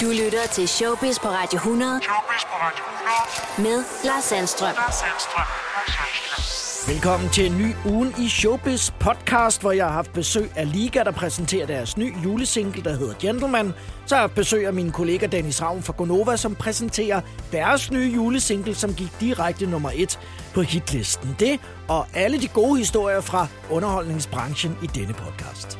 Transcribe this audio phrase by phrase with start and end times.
[0.00, 2.00] Du lytter til Showbiz på Radio 100.
[2.02, 2.84] Showbiz på Radio
[3.58, 3.78] 100.
[3.78, 4.74] Med Lars Sandstrøm.
[4.74, 5.44] Lars Sandstrøm.
[5.76, 6.94] Lars Sandstrøm.
[6.94, 11.02] Velkommen til en ny ugen i Showbiz podcast, hvor jeg har haft besøg af Liga,
[11.02, 13.74] der præsenterer deres nye julesingle, der hedder Gentleman.
[14.06, 17.20] Så har jeg haft besøg af min kollega Dennis Ravn fra Gonova, som præsenterer
[17.52, 20.18] deres nye julesingle, som gik direkte nummer et
[20.54, 21.36] på hitlisten.
[21.38, 25.78] Det og alle de gode historier fra underholdningsbranchen i denne podcast.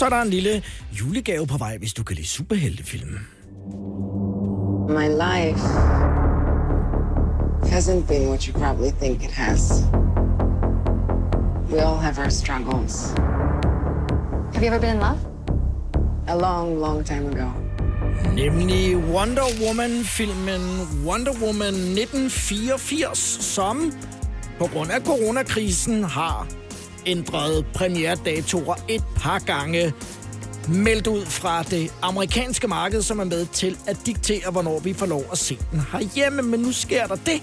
[0.00, 0.62] Så er der en lille
[1.00, 3.18] julegave på vej, hvis du kan lide superheltefilm.
[4.88, 5.64] My life
[7.74, 9.84] hasn't been what you probably think it has.
[11.72, 13.14] We all have our struggles.
[14.54, 15.18] Have you ever been in love?
[16.28, 17.48] A long, long time ago.
[18.34, 20.60] Nemlig Wonder Woman-filmen
[21.06, 23.92] Wonder Woman 1984, som
[24.58, 26.46] på grund af coronakrisen har
[27.06, 29.92] ændret premieredatorer et par gange.
[30.68, 35.06] Meldt ud fra det amerikanske marked, som er med til at diktere, hvornår vi får
[35.06, 36.42] lov at se den herhjemme.
[36.42, 37.42] Men nu sker der det,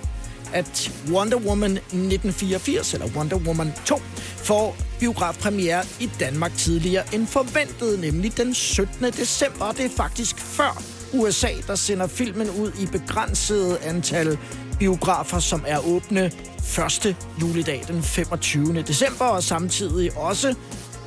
[0.53, 4.01] at Wonder Woman 1984, eller Wonder Woman 2,
[4.37, 9.05] får biografpremiere i Danmark tidligere end forventet, nemlig den 17.
[9.05, 9.65] december.
[9.65, 14.37] Og det er faktisk før USA, der sender filmen ud i begrænset antal
[14.79, 18.81] biografer, som er åbne første juledag den 25.
[18.81, 20.55] december, og samtidig også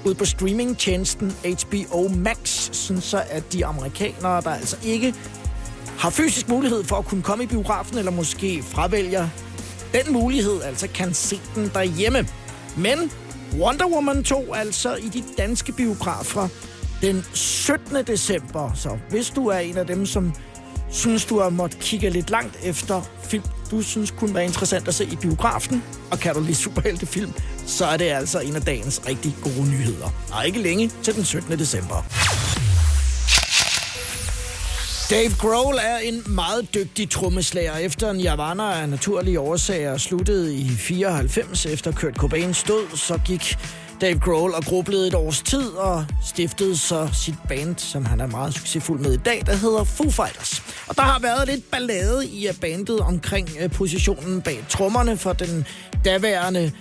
[0.05, 5.15] ud på streamingtjenesten HBO Max, sådan så at de amerikanere, der altså ikke
[5.99, 9.29] har fysisk mulighed for at kunne komme i biografen, eller måske fravælger
[9.93, 12.29] den mulighed, altså kan se den derhjemme.
[12.77, 13.11] Men
[13.59, 16.49] Wonder Woman 2 altså i de danske biografer
[17.03, 18.05] den 17.
[18.07, 18.71] december.
[18.75, 20.35] Så hvis du er en af dem, som
[20.91, 24.95] synes, du har måttet kigge lidt langt efter film, du synes kunne være interessant at
[24.95, 27.33] se i biografen, og kan du lide superheltefilm,
[27.67, 30.11] så er det altså en af dagens rigtig gode nyheder.
[30.33, 31.59] Og ikke længe til den 17.
[31.59, 32.05] december.
[35.11, 37.77] Dave Grohl er en meget dygtig trommeslager.
[37.77, 43.59] Efter Nirvana af naturlige årsager sluttede i 94 efter Kurt Cobains død, så gik
[44.01, 48.27] Dave Grohl og grublede et års tid og stiftede så sit band, som han er
[48.27, 50.63] meget succesfuld med i dag, der hedder Foo Fighters.
[50.89, 55.33] Og der har været lidt ballade i øh, bandet omkring øh, positionen bag trommerne for
[55.33, 55.67] den
[56.05, 56.73] daværende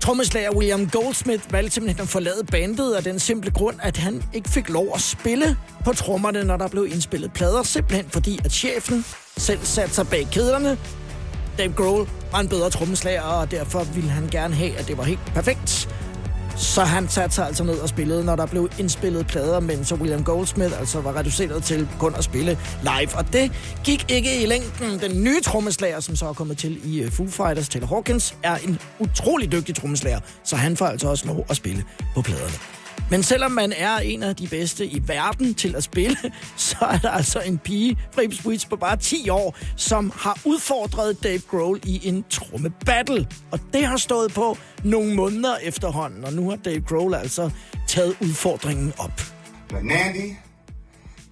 [0.00, 4.50] Trommeslager William Goldsmith valgte simpelthen at forlade bandet af den simple grund, at han ikke
[4.50, 9.04] fik lov at spille på trommerne, når der blev indspillet plader, simpelthen fordi, at chefen
[9.36, 10.78] selv satte sig bag kæderne.
[11.58, 15.04] Dave Grohl var en bedre trommeslager, og derfor ville han gerne have, at det var
[15.04, 15.88] helt perfekt.
[16.56, 19.94] Så han satte sig altså ned og spillede, når der blev indspillet plader, men så
[19.94, 23.14] William Goldsmith altså var reduceret til kun at spille live.
[23.14, 23.52] Og det
[23.84, 25.00] gik ikke i længden.
[25.00, 28.56] Den nye trommeslager, som så er kommet til i øh, Foo Fighters, Taylor Hawkins, er
[28.56, 32.81] en utrolig dygtig trommeslager, så han får altså også lov at spille på pladerne.
[33.12, 36.16] Men selvom man er en af de bedste i verden til at spille,
[36.56, 41.22] så er der altså en pige fra Ipswich på bare 10 år, som har udfordret
[41.22, 43.28] Dave Grohl i en trommebattle.
[43.50, 47.50] Og det har stået på nogle måneder efterhånden, og nu har Dave Grohl altså
[47.88, 49.20] taget udfordringen op.
[49.68, 50.36] But Nandy,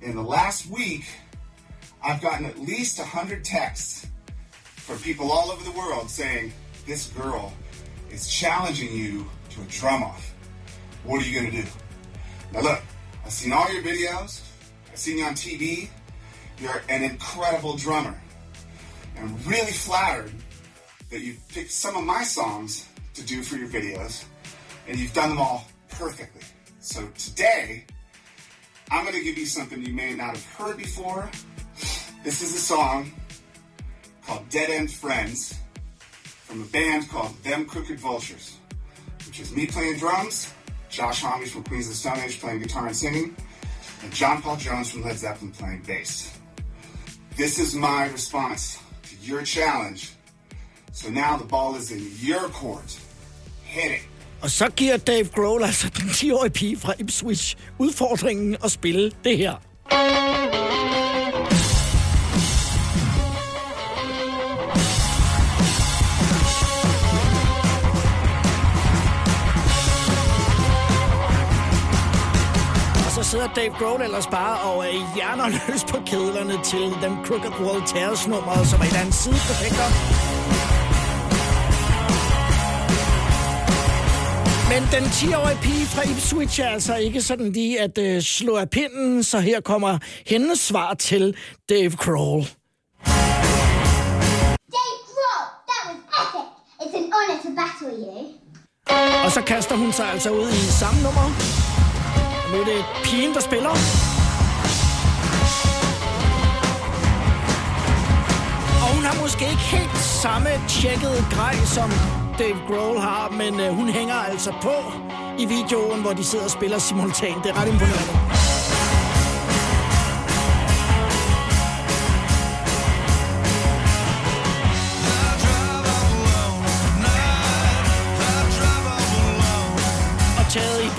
[0.03, 1.05] in the last week,
[2.05, 4.07] I've gotten at least 100 texts
[4.77, 6.53] from people all over the world saying,
[6.87, 7.53] this girl
[8.15, 10.30] is challenging you to a drum off.
[11.05, 11.69] What are you going to do?
[12.53, 12.83] Now, look,
[13.25, 14.43] I've seen all your videos,
[14.91, 15.89] I've seen you on TV.
[16.61, 18.21] You're an incredible drummer.
[19.19, 20.33] I'm really flattered
[21.11, 24.25] that you've picked some of my songs to do for your videos,
[24.87, 26.43] and you've done them all perfectly.
[26.81, 27.85] So today,
[28.91, 31.31] I'm going to give you something you may not have heard before.
[32.25, 33.13] This is a song
[34.27, 35.59] called Dead End Friends
[36.45, 38.59] from a band called Them Crooked Vultures,
[39.27, 40.53] which is me playing drums
[40.91, 43.37] Josh Homme from Queens of the Stone Age playing guitar and singing,
[44.03, 46.39] and John Paul Jones from Led Zeppelin playing bass.
[47.37, 48.79] This is my response
[49.09, 50.01] to your challenge.
[50.93, 53.01] So now the ball is in your court.
[53.65, 54.01] Hit it.
[54.43, 59.37] Og så giver Dave Grohl, altså den 10-årige pige fra Ipswich, udfordringen at spille det
[59.39, 59.55] her.
[73.31, 78.29] Sidder Dave Grohl ellers bare og er hjernerløs på kedlerne til den Crooked World Tears
[78.29, 79.89] nummer, som er et andet sideprojekter.
[84.73, 88.71] Men den 10-årige pige fra Ipswich er altså ikke sådan lige at øh, slå af
[88.71, 91.37] pinden, så her kommer hendes svar til
[91.69, 92.43] Dave Grohl.
[94.77, 96.47] Dave Grohl, that was epic.
[96.83, 98.41] It's an honor to battle you.
[99.25, 101.60] Og så kaster hun sig altså ud i samme nummer.
[102.53, 103.71] Nu er det pigen, der spiller.
[108.83, 111.91] Og hun har måske ikke helt samme tjekket grej, som
[112.39, 114.77] Dave Grohl har, men øh, hun hænger altså på
[115.39, 117.45] i videoen, hvor de sidder og spiller simultant.
[117.45, 118.50] Det er ret imponerende.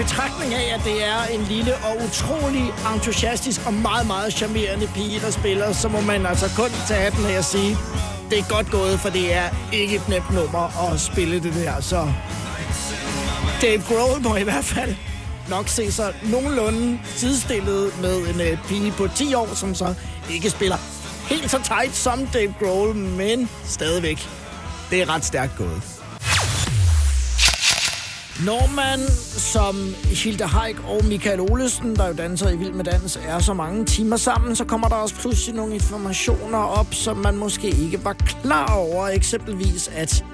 [0.03, 5.19] Betragtning af, at det er en lille og utrolig entusiastisk og meget, meget charmerende pige,
[5.19, 7.77] der spiller, så må man altså kun tage den her og sige,
[8.30, 11.81] det er godt gået, for det er ikke et nemt nummer at spille det der.
[11.81, 12.13] Så
[13.62, 14.95] Dave Grohl må i hvert fald
[15.50, 19.94] nok se sig nogenlunde sidestillet med en øh, pige på 10 år, som så
[20.30, 20.77] ikke spiller
[21.30, 24.30] helt så tight som Dave Grohl, men stadigvæk.
[24.89, 26.00] Det er ret stærkt gået.
[28.45, 28.99] Når man
[29.38, 33.53] som Hilde Haik og Michael Olesen, der jo danser i Vild med Dans, er så
[33.53, 38.05] mange timer sammen, så kommer der også pludselig nogle informationer op, som man måske ikke
[38.05, 39.07] var klar over.
[39.07, 40.25] Eksempelvis, at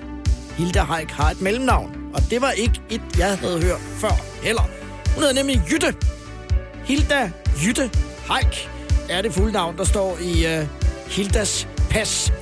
[0.58, 1.92] Hilde Haik har et mellemnavn.
[2.14, 4.64] Og det var ikke et, jeg havde hørt før heller.
[5.14, 5.96] Hun hedder nemlig Jytte.
[6.86, 7.32] Hilda
[7.66, 7.92] Jytte
[8.30, 8.70] Haik
[9.10, 10.68] er det fulde navn, der står i uh,
[11.08, 12.34] Hildas pas.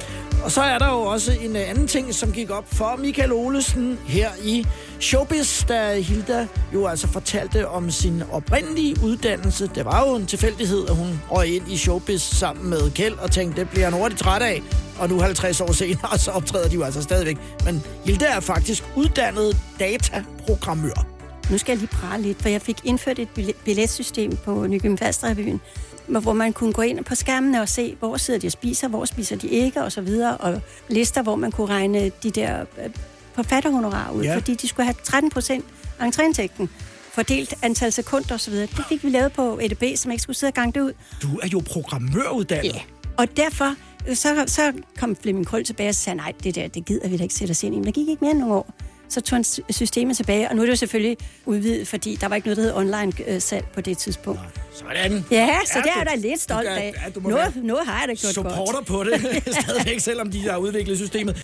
[0.45, 3.31] Og så er der jo også en øh, anden ting, som gik op for Michael
[3.31, 4.65] Olesen her i
[4.99, 9.69] Showbiz, da Hilda jo altså fortalte om sin oprindelige uddannelse.
[9.75, 13.31] Det var jo en tilfældighed, at hun røg ind i Showbiz sammen med Kjeld og
[13.31, 14.61] tænkte, det bliver han hurtigt træt af.
[14.99, 17.37] Og nu 50 år senere, så optræder de jo altså stadigvæk.
[17.65, 21.14] Men Hilda er faktisk uddannet dataprogrammør.
[21.51, 24.99] Nu skal jeg lige prale lidt, for jeg fik indført et billet- billetsystem på Nykøbing
[24.99, 25.59] Falster-revyen,
[26.07, 29.05] hvor man kunne gå ind på skærmene og se, hvor sidder de og spiser, hvor
[29.05, 32.89] spiser de ikke, og så videre, og lister, hvor man kunne regne de der øh,
[33.33, 34.35] forfatterhonorar ud, Ja.
[34.35, 35.65] fordi de skulle have 13 procent
[35.99, 36.67] af entréindtægten
[37.13, 38.67] fordelt antal sekunder og så videre.
[38.77, 40.93] Det fik vi lavet på EDB, som ikke skulle sidde og gange det ud.
[41.21, 42.65] Du er jo programmøruddannet.
[42.73, 42.81] Ja.
[43.17, 43.75] Og derfor
[44.07, 47.17] øh, så, så kom Flemming Krøll tilbage og sagde, nej, det der, det gider vi
[47.17, 47.77] da ikke sætte os ind i.
[47.77, 48.73] Men der gik ikke mere end nogle år.
[49.09, 52.27] Så tog han sy- systemet tilbage, og nu er det jo selvfølgelig udvidet, fordi der
[52.27, 54.39] var ikke noget, der hed online-salg på det tidspunkt.
[54.73, 55.25] Sådan.
[55.31, 56.93] Ja, så Er det er jeg da lidt stolt af.
[57.15, 58.85] ja, Noget, noget har jeg da gjort supporter godt.
[58.85, 59.21] på det,
[59.63, 61.35] stadigvæk, selvom de har udviklet systemet.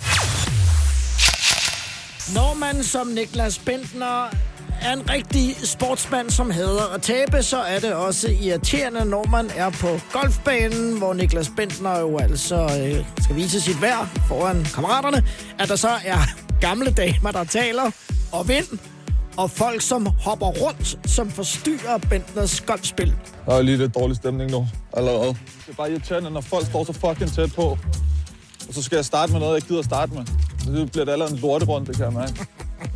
[2.34, 4.30] Når man som Niklas Bentner
[4.82, 9.50] er en rigtig sportsmand, som hader at tabe, så er det også irriterende, når man
[9.56, 15.24] er på golfbanen, hvor Niklas Bentner jo altså øh, skal vise sit værd foran kammeraterne,
[15.60, 16.18] at der så er
[16.62, 17.92] gamle damer, der taler
[18.32, 18.80] og vind,
[19.38, 23.14] og folk, som hopper rundt, som forstyrrer Bentners golfspil.
[23.46, 25.28] Der er lige lidt dårlig stemning nu allerede.
[25.28, 27.78] Det er bare irriterende, når folk står så fucking tæt på.
[28.68, 30.26] Og så skal jeg starte med noget, jeg ikke gider starte med.
[30.60, 32.46] Så bliver det allerede en lorterunde, det kan jeg mærke.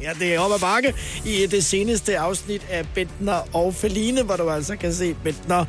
[0.01, 0.93] Ja, det er op ad bakke
[1.25, 5.65] i det seneste afsnit af Bentner og Feline, hvor du altså kan se Bentner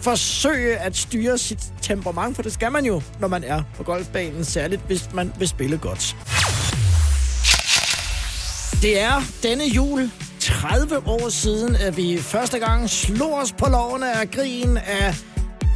[0.00, 4.44] forsøge at styre sit temperament, for det skal man jo, når man er på golfbanen,
[4.44, 6.16] særligt hvis man vil spille godt.
[8.82, 14.12] Det er denne jul 30 år siden, at vi første gang slog os på lovene
[14.12, 15.14] af grin af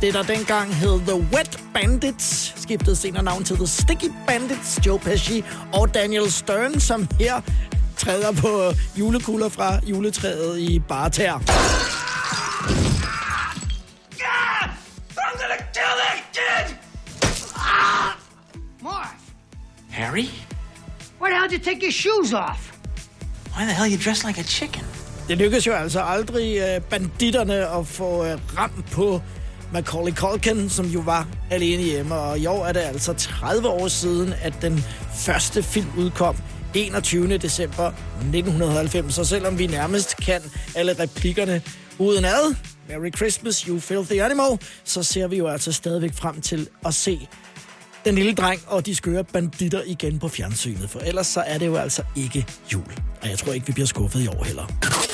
[0.01, 4.99] det, der dengang hed The Wet Bandits, skiftede senere navn til The Sticky Bandits, Joe
[4.99, 7.41] Pesci og Daniel Stern, som her
[7.97, 11.39] træder på julekugler fra juletræet i Barter.
[19.91, 20.29] Harry?
[21.21, 22.76] Why the hell did you take your shoes off?
[23.57, 24.85] Why the hell you dressed like a chicken?
[25.29, 29.21] Det lykkedes jo altså aldrig øh, banditterne at få øh, ramt på
[29.73, 32.15] Macaulay Culkin, som jo var alene hjemme.
[32.15, 34.85] Og i år er det altså 30 år siden, at den
[35.15, 36.37] første film udkom
[36.75, 37.39] 21.
[37.39, 37.87] december
[38.21, 39.15] 1990.
[39.15, 40.41] Så selvom vi nærmest kan
[40.75, 41.63] alle replikkerne
[41.99, 42.55] udenad,
[42.89, 47.29] Merry Christmas, you filthy animal, så ser vi jo altså stadigvæk frem til at se
[48.07, 50.91] den lille dreng og de skøre banditter igen på fjernsynet.
[50.91, 52.93] For ellers så er det jo altså ikke jul.
[53.23, 55.06] Og jeg tror ikke, vi bliver skuffet i år heller.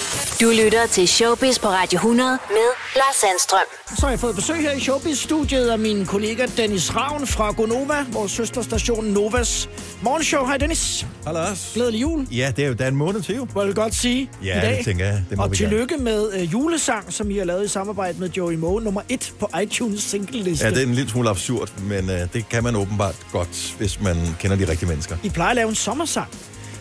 [0.42, 3.60] Du lytter til Showbiz på Radio 100 med Lars Sandstrøm.
[3.98, 8.06] Så har jeg fået besøg her i Showbiz-studiet af min kollega Dennis Ravn fra Gonova,
[8.12, 9.68] vores søsterstation Novas
[10.02, 10.46] morgenshow.
[10.46, 11.06] Hej Dennis.
[11.24, 11.70] Hej Lars.
[11.74, 13.46] Glædelig jul, Ja, det er jo der er en måned til jo.
[13.54, 14.76] må jeg godt sige Ja, i dag.
[14.76, 15.22] det tænker jeg.
[15.30, 18.28] Det må og vi tillykke med uh, julesang, som I har lavet i samarbejde med
[18.30, 20.64] Joey Moe, nummer et på iTunes single-liste.
[20.64, 24.00] Ja, det er en lille smule absurd, men uh, det kan man åbenbart godt, hvis
[24.00, 25.16] man kender de rigtige mennesker.
[25.22, 26.28] I plejer at lave en sommersang.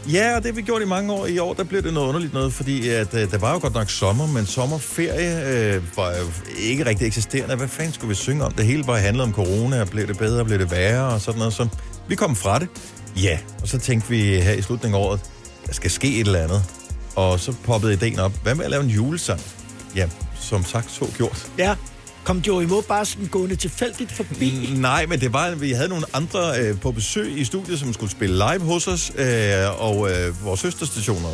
[0.09, 1.25] Ja, og det har vi gjort i mange år.
[1.25, 3.73] I år, der blev det noget underligt noget, fordi at, uh, der var jo godt
[3.73, 6.25] nok sommer, men sommerferie øh, var jo
[6.59, 7.55] ikke rigtig eksisterende.
[7.55, 8.51] Hvad fanden skulle vi synge om?
[8.51, 11.39] Det hele bare handlede om corona, og blev det bedre, blev det værre, og sådan
[11.39, 11.53] noget.
[11.53, 11.67] Så
[12.07, 12.67] vi kom fra det.
[13.21, 15.19] Ja, og så tænkte vi her i slutningen af året,
[15.67, 16.63] der skal ske et eller andet.
[17.15, 19.41] Og så poppede ideen op, hvad med at lave en julesang?
[19.95, 21.51] Ja, som sagt så gjort.
[21.57, 21.75] Ja.
[22.23, 24.69] Kom Joey Moe bare sådan gående tilfældigt forbi?
[24.73, 27.93] Mm, nej, men det var, vi havde nogle andre øh, på besøg i studiet, som
[27.93, 29.25] skulle spille live hos os, øh,
[29.81, 31.29] og øh, vores søsterstationer,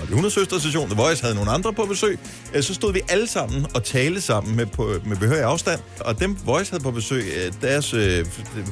[0.00, 2.18] Radio 100 søsterstation, The Voice, havde nogle andre på besøg.
[2.54, 6.20] Øh, så stod vi alle sammen og talte sammen med, på, med behørig afstand, og
[6.20, 8.26] dem Voice havde på besøg, øh, deres øh,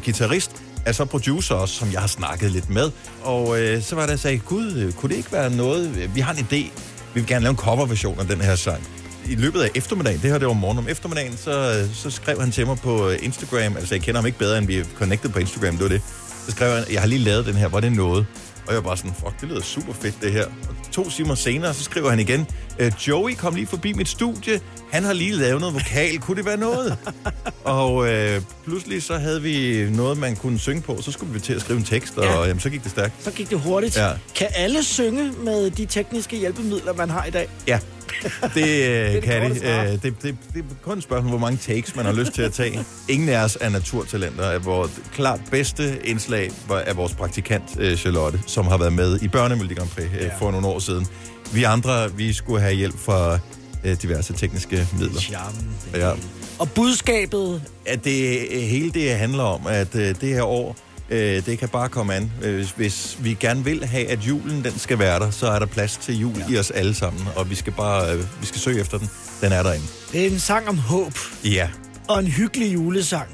[0.05, 0.51] guitarist,
[0.87, 2.91] er så producer også, som jeg har snakket lidt med.
[3.23, 6.21] Og øh, så var der, jeg sagde, gud, øh, kunne det ikke være noget, vi
[6.21, 6.71] har en idé,
[7.15, 8.83] vi vil gerne lave en coverversion af den her sang
[9.29, 12.51] i løbet af eftermiddagen, det her det var morgen om eftermiddagen, så, så skrev han
[12.51, 15.39] til mig på Instagram, altså jeg kender ham ikke bedre, end vi er connected på
[15.39, 16.03] Instagram, det var det.
[16.47, 18.27] Så skrev han, jeg har lige lavet den her, var det noget?
[18.67, 20.45] Og jeg var bare sådan, fuck, det lyder super fedt det her.
[20.45, 22.47] Og to timer senere, så skriver han igen,
[22.79, 24.61] øh, Joey kom lige forbi mit studie,
[24.93, 26.97] han har lige lavet noget vokal, kunne det være noget?
[27.65, 31.53] og øh, pludselig så havde vi noget, man kunne synge på, så skulle vi til
[31.53, 32.43] at skrive en tekst, og Ja.
[32.43, 33.13] jamen, så gik det stærkt.
[33.25, 33.97] Så gik det hurtigt.
[33.97, 34.11] Ja.
[34.35, 37.49] Kan alle synge med de tekniske hjælpemidler, man har i dag?
[37.69, 37.79] Ja,
[38.55, 39.67] det, øh, det kan de.
[39.67, 42.43] Øh, det, det, det er kun et spørgsmål, hvor mange takes man har lyst til
[42.43, 42.85] at tage.
[43.09, 44.59] Ingen af os er naturtalenter.
[44.59, 49.29] Vores klart bedste indslag var af vores praktikant, øh, Charlotte, som har været med i
[49.29, 51.07] Børnemelodi Grand Prix øh, for nogle år siden.
[51.53, 53.39] Vi andre, vi skulle have hjælp fra
[53.85, 55.21] øh, diverse tekniske midler.
[55.21, 55.77] Charmen.
[55.95, 56.11] Ja.
[56.59, 60.77] Og budskabet, At det hele det handler om, at øh, det her år,
[61.11, 62.33] øh, det kan bare komme an.
[62.43, 65.59] Øh, hvis- hvis vi gerne vil have, at julen den skal være der, så er
[65.59, 66.55] der plads til jul ja.
[66.55, 69.11] i os alle sammen, og vi skal bare øh, vi skal søge efter den.
[69.41, 69.87] Den er derinde.
[70.13, 71.13] det er en sang om håb
[71.45, 71.69] Ja.
[72.09, 73.29] og en hyggelig julesang.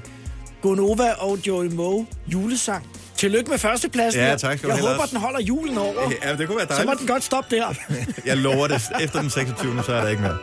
[0.62, 2.87] Gonova og Joey Moe, julesang.
[3.17, 4.21] Tillykke med førstepladsen.
[4.21, 5.11] Ja, tak skal Jeg håber, Lars.
[5.11, 6.12] den holder julen over.
[6.25, 6.99] Ja, det kunne være Så må dejligt.
[7.00, 7.75] den godt stoppe der.
[8.26, 8.83] Jeg lover det.
[9.00, 9.83] Efter den 26.
[9.87, 10.37] så er der ikke mere.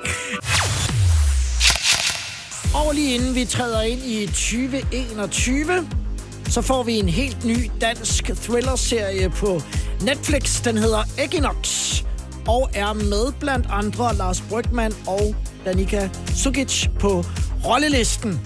[2.73, 5.87] Og lige inden vi træder ind i 2021,
[6.49, 9.61] så får vi en helt ny dansk thriller-serie på
[10.01, 10.61] Netflix.
[10.63, 11.93] Den hedder Equinox
[12.47, 17.25] og er med blandt andre Lars Brygman og Danika Sukic på
[17.65, 18.39] rollelisten.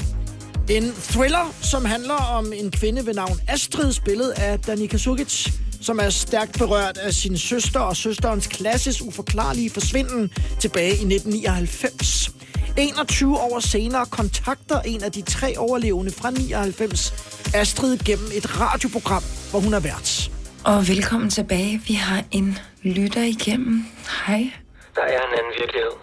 [0.70, 6.00] En thriller, som handler om en kvinde ved navn Astrid, spillet af Danika Sukic, som
[6.00, 12.32] er stærkt berørt af sin søster og søsterens klasses uforklarlige forsvinden tilbage i 1999.
[12.78, 17.14] 21 år senere kontakter en af de tre overlevende fra 99
[17.54, 20.30] Astrid gennem et radioprogram, hvor hun er vært.
[20.66, 21.82] Og velkommen tilbage.
[21.88, 23.86] Vi har en lytter igennem.
[24.28, 24.52] Hej.
[24.96, 25.94] Der er en anden virkelighed.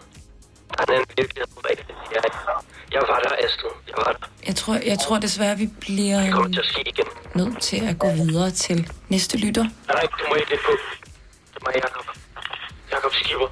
[0.70, 1.46] Der er en anden virkelighed.
[2.14, 2.22] Jeg,
[2.92, 3.74] jeg var der, Astrid.
[3.88, 4.26] Jeg var der.
[4.46, 7.04] Jeg tror, jeg tror desværre, vi bliver kommer til at ske igen.
[7.34, 9.62] nødt til at gå videre til næste lytter.
[9.88, 10.72] Nej, det må jeg ikke på.
[11.52, 12.06] Det er mig, Jacob.
[12.92, 13.48] Jacob Skipper.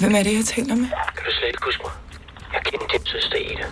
[0.00, 0.88] Hvem er det, jeg taler med?
[1.16, 1.92] Kan du slet ikke huske mig?
[2.52, 3.66] Jeg kender din søster Ida.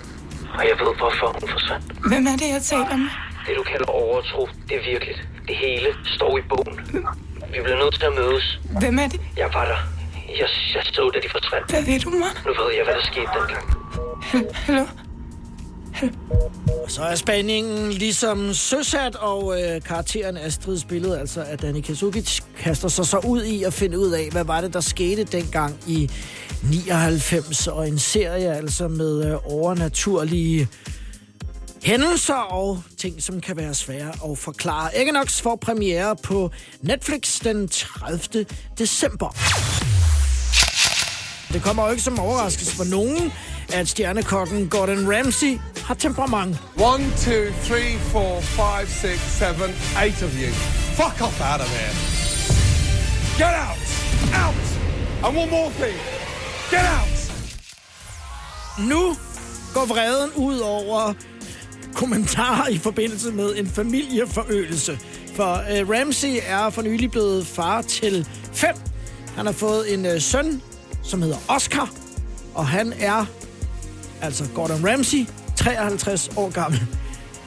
[0.58, 1.84] Og jeg ved, hvorfor hun forsvandt.
[2.10, 3.10] Hvem er det, jeg taler med?
[3.46, 5.20] Det, du kalder overtro, det er virkeligt.
[5.48, 6.74] Det hele står i bogen.
[7.54, 8.60] Vi bliver nødt til at mødes.
[8.80, 9.20] Hvem er det?
[9.36, 9.80] Jeg var der.
[10.40, 11.70] Jeg, jeg så, da de forsvandt.
[11.70, 12.32] Hvad ved du mig?
[12.46, 13.64] Nu ved jeg, hvad der skete dengang.
[14.66, 14.84] Hallo?
[16.84, 22.40] Og så er spændingen ligesom søsat, og øh, karakteren Astrids billede, altså at Danny Kasukic
[22.58, 25.76] kaster sig så ud i at finde ud af, hvad var det, der skete dengang
[25.86, 26.10] i
[26.62, 30.68] 99, og en serie altså med øh, overnaturlige
[31.82, 35.00] hændelser og ting, som kan være svære at forklare.
[35.02, 38.46] Equinox får premiere på Netflix den 30.
[38.78, 39.36] december.
[41.52, 43.32] Det kommer jo ikke som overraskelse for nogen,
[43.72, 46.56] at stjernekokken Gordon Ramsay har temperament.
[46.76, 49.70] One, two, three, four, five, six, seven,
[50.02, 50.50] eight of you.
[51.00, 51.94] Fuck off out of here.
[53.38, 53.82] Get out!
[54.44, 54.64] Out!
[55.24, 55.98] And one more thing.
[56.70, 57.18] Get out!
[58.78, 59.16] Nu
[59.74, 61.12] går vreden ud over
[61.94, 64.98] kommentarer i forbindelse med en familieforøgelse.
[65.34, 68.74] For øh, Ramsey er for nylig blevet far til fem.
[69.36, 70.62] Han har fået en øh, søn,
[71.02, 71.90] som hedder Oscar,
[72.54, 73.24] og han er,
[74.22, 75.26] altså Gordon Ramsay,
[75.62, 76.80] 53 år gammel.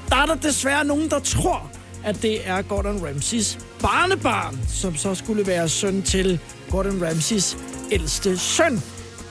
[0.10, 1.72] Der er der desværre nogen, der tror,
[2.04, 7.58] at det er Gordon Ramsays barnebarn, som så skulle være søn til Gordon Ramsays
[7.92, 8.84] ældste søn.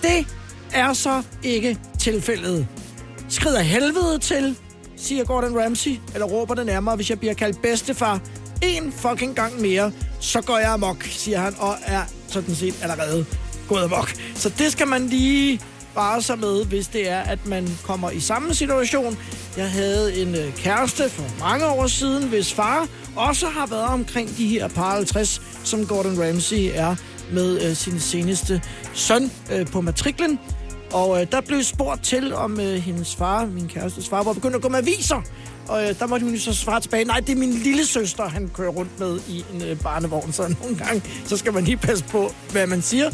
[0.02, 0.26] Det
[0.72, 2.66] er så ikke tilfældet.
[3.28, 4.56] Skrider helvede til,
[4.96, 8.20] siger Gordon Ramsay, eller råber det nærmere, hvis jeg bliver kaldt bedstefar.
[8.62, 13.26] En fucking gang mere, så går jeg amok, siger han, og er sådan set allerede
[13.68, 14.14] gået amok.
[14.34, 15.60] Så det skal man lige
[15.94, 19.18] bare sig med, hvis det er, at man kommer i samme situation.
[19.56, 24.36] Jeg havde en øh, kæreste for mange år siden, hvis far også har været omkring
[24.36, 26.96] de her par 50, som Gordon Ramsay er
[27.32, 28.62] med øh, sin seneste
[28.94, 30.38] søn øh, på matriklen.
[30.92, 34.56] Og øh, der blev spurgt til, om øh, hendes far, min kærestes far, var begyndt
[34.56, 35.22] at gå med aviser.
[35.68, 38.28] Og øh, der måtte hun jo så svare tilbage, nej, det er min lille søster,
[38.28, 40.32] han kører rundt med i en øh, barnevogn.
[40.32, 43.10] Så nogle gange, så skal man lige passe på, hvad man siger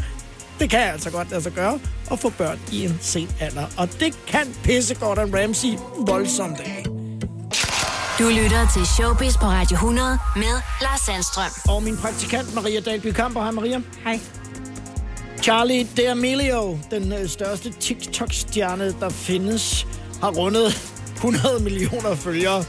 [0.61, 1.79] det kan altså godt lade sig gøre
[2.11, 3.65] at få børn i en sen alder.
[3.77, 5.73] Og det kan pisse Gordon Ramsay
[6.07, 6.85] voldsomt af.
[8.19, 11.75] Du lytter til Showbiz på Radio 100 med Lars Sandstrøm.
[11.75, 13.41] Og min praktikant Maria Dahlby Kamper.
[13.41, 13.81] Hej Maria.
[14.03, 14.19] Hej.
[15.41, 19.87] Charlie D'Amelio, den øh, største TikTok-stjerne, der findes,
[20.21, 22.63] har rundet 100 millioner følgere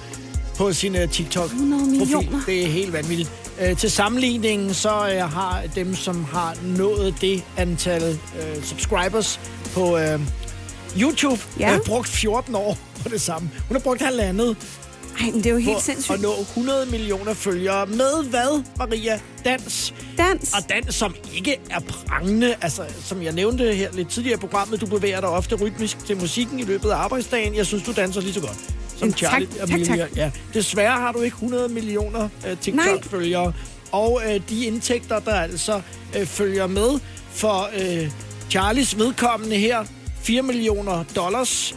[0.57, 1.73] på sin øh, TikTok-profil.
[1.73, 2.41] 100 millioner?
[2.47, 3.42] Det er helt vanvittigt.
[3.61, 8.03] Øh, til sammenligning så øh, har dem, som har nået det antal
[8.41, 9.41] øh, subscribers
[9.75, 10.21] på øh,
[11.01, 11.75] YouTube, Ja.
[11.75, 13.51] øh, brugt 14 år på det samme.
[13.69, 14.57] Hun har brugt halvandet
[15.21, 16.15] Ej, men det er jo helt sindssygt.
[16.15, 17.87] at nå 100 millioner følgere.
[17.87, 19.21] Med hvad, Maria?
[19.45, 19.95] Dans.
[20.19, 20.53] Dans.
[20.53, 22.55] Og dans, som ikke er prangende.
[22.63, 26.17] Altså, som jeg nævnte her lidt tidligere i programmet, du bevæger dig ofte rytmisk til
[26.17, 27.55] musikken i løbet af arbejdsdagen.
[27.57, 28.59] Jeg synes, du danser lige så godt.
[29.03, 29.97] Som tak, Charlie tak, Amelia.
[29.97, 30.17] tak.
[30.17, 30.31] Ja.
[30.55, 33.53] Desværre har du ikke 100 millioner uh, TikTok-følgere.
[33.93, 35.81] Og uh, de indtægter, der altså
[36.21, 36.99] uh, følger med
[37.31, 38.09] for uh,
[38.51, 39.85] Charlies vedkommende her,
[40.23, 41.75] 4 millioner dollars,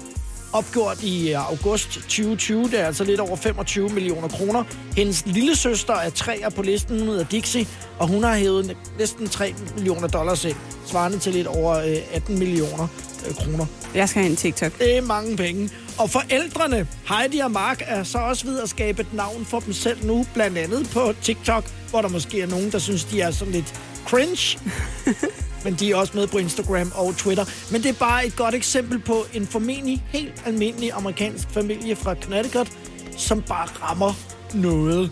[0.53, 2.63] opgjort i øh, august 2020.
[2.63, 4.63] Det er altså lidt over 25 millioner kroner.
[4.97, 6.99] Hendes lille søster er træer på listen.
[6.99, 7.67] Hun hedder Dixie,
[7.99, 10.55] og hun har hævet næsten 3 millioner dollars ind,
[10.85, 12.87] svarende til lidt over øh, 18 millioner
[13.27, 13.65] øh, kroner.
[13.95, 14.79] Jeg skal have en TikTok.
[14.79, 15.69] Det er mange penge.
[15.97, 19.73] Og forældrene, Heidi og Mark, er så også ved at skabe et navn for dem
[19.73, 23.31] selv nu, blandt andet på TikTok, hvor der måske er nogen, der synes, de er
[23.31, 24.59] sådan lidt cringe.
[25.63, 27.45] Men de er også med på Instagram og Twitter.
[27.71, 32.15] Men det er bare et godt eksempel på en formentlig helt almindelig amerikansk familie fra
[32.15, 32.71] Connecticut,
[33.17, 34.13] som bare rammer
[34.53, 35.05] noget.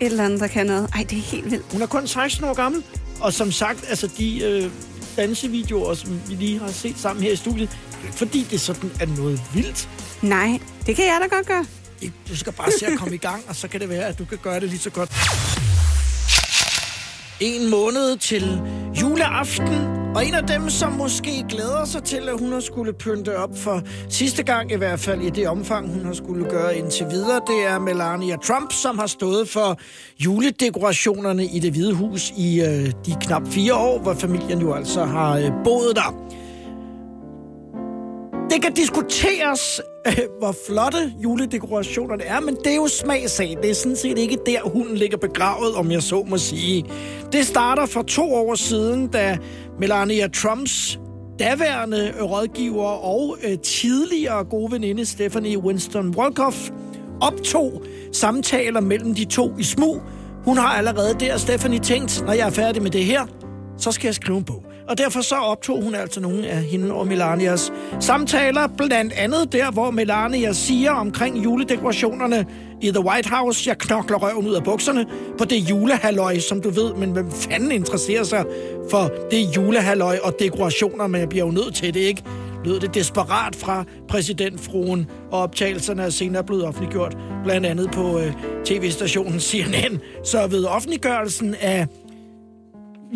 [0.00, 0.90] Et eller andet, der kan noget.
[0.94, 1.72] Ej, det er helt vildt.
[1.72, 2.82] Hun er kun 16 år gammel,
[3.20, 4.70] og som sagt, altså de øh,
[5.16, 9.06] dansevideoer, som vi lige har set sammen her i studiet, ikke fordi det sådan er
[9.06, 9.88] noget vildt.
[10.22, 11.64] Nej, det kan jeg da godt gøre.
[12.28, 14.24] Du skal bare se at komme i gang, og så kan det være, at du
[14.24, 15.10] kan gøre det lige så godt.
[17.40, 18.60] En måned til
[19.02, 23.38] juleaften, og en af dem, som måske glæder sig til, at hun har skulle pynte
[23.38, 27.06] op for sidste gang, i hvert fald i det omfang, hun har skulle gøre indtil
[27.10, 29.78] videre, det er Melania Trump, som har stået for
[30.18, 35.04] juledekorationerne i det hvide hus i øh, de knap fire år, hvor familien jo altså
[35.04, 36.36] har øh, boet der.
[38.50, 43.56] Det kan diskuteres, øh, hvor flotte juledekorationerne er, men det er jo smagsag.
[43.62, 46.84] Det er sådan set ikke der, hunden ligger begravet, om jeg så må sige.
[47.32, 49.38] Det starter for to år siden, da
[49.80, 50.98] Melania Trumps
[51.38, 56.70] daværende rådgiver og øh, tidligere gode veninde Stephanie Winston Wolkoff
[57.20, 57.82] optog
[58.12, 60.00] samtaler mellem de to i smug.
[60.44, 63.26] Hun har allerede der, Stephanie, tænkt, når jeg er færdig med det her,
[63.78, 64.64] så skal jeg skrive en bog.
[64.88, 69.70] Og derfor så optog hun altså nogle af hende og Melanias samtaler, blandt andet der,
[69.70, 72.46] hvor Melania siger omkring juledekorationerne
[72.80, 75.06] i The White House, jeg knokler røven ud af bukserne
[75.38, 78.44] på det julehalløj, som du ved, men hvem fanden interesserer sig
[78.90, 82.22] for det julehalløj og dekorationer, men jeg bliver jo nødt til det, ikke?
[82.66, 88.32] lød det desperat fra præsidentfruen, og optagelserne er senere blevet offentliggjort, blandt andet på øh,
[88.64, 90.00] tv-stationen CNN.
[90.24, 91.86] Så ved offentliggørelsen af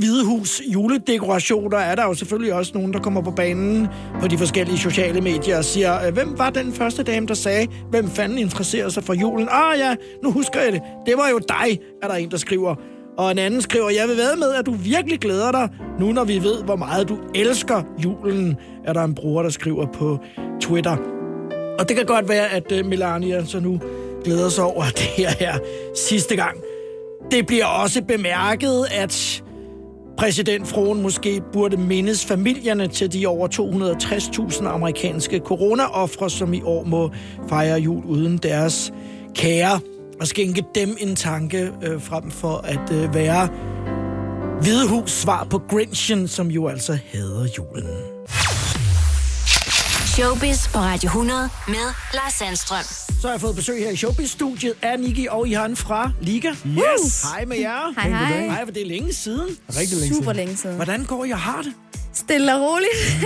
[0.01, 3.89] Hvidehus juledekorationer er der jo selvfølgelig også nogen, der kommer på banen
[4.21, 7.67] på de forskellige sociale medier og siger, øh, hvem var den første dame, der sagde,
[7.91, 9.49] hvem fanden interesserer sig for julen?
[9.51, 10.81] Ah ja, nu husker jeg det.
[11.07, 12.75] Det var jo dig, er der en, der skriver.
[13.19, 16.25] Og en anden skriver, jeg vil være med, at du virkelig glæder dig, nu når
[16.25, 20.19] vi ved, hvor meget du elsker julen, er der en bruger, der skriver på
[20.61, 20.97] Twitter.
[21.79, 23.81] Og det kan godt være, at øh, Melania så nu
[24.25, 25.59] glæder sig over det her her
[25.97, 26.57] sidste gang.
[27.31, 29.43] Det bliver også bemærket, at
[30.21, 37.11] præsidentfruen måske burde mindes familierne til de over 260.000 amerikanske coronaoffre, som i år må
[37.49, 38.93] fejre jul uden deres
[39.35, 39.81] kære,
[40.21, 43.49] og skænke dem en tanke øh, frem for at øh, være
[44.63, 47.89] Hvidehus svar på Grinchen, som jo altså hader julen.
[50.07, 53.10] Showbiz på Radio 100 med Lars Sandstrøm.
[53.21, 56.49] Så har jeg fået besøg her i Showbiz-studiet af Niki og Johan fra Liga.
[56.49, 57.23] Yes.
[57.23, 57.95] Hej med jer.
[58.01, 58.47] Hej, hej.
[58.47, 59.57] Hej, for det er længe siden.
[59.69, 60.77] Rigtig længe Super længe siden.
[60.77, 61.73] Hvordan går jeg har det?
[62.13, 63.25] Stille og roligt.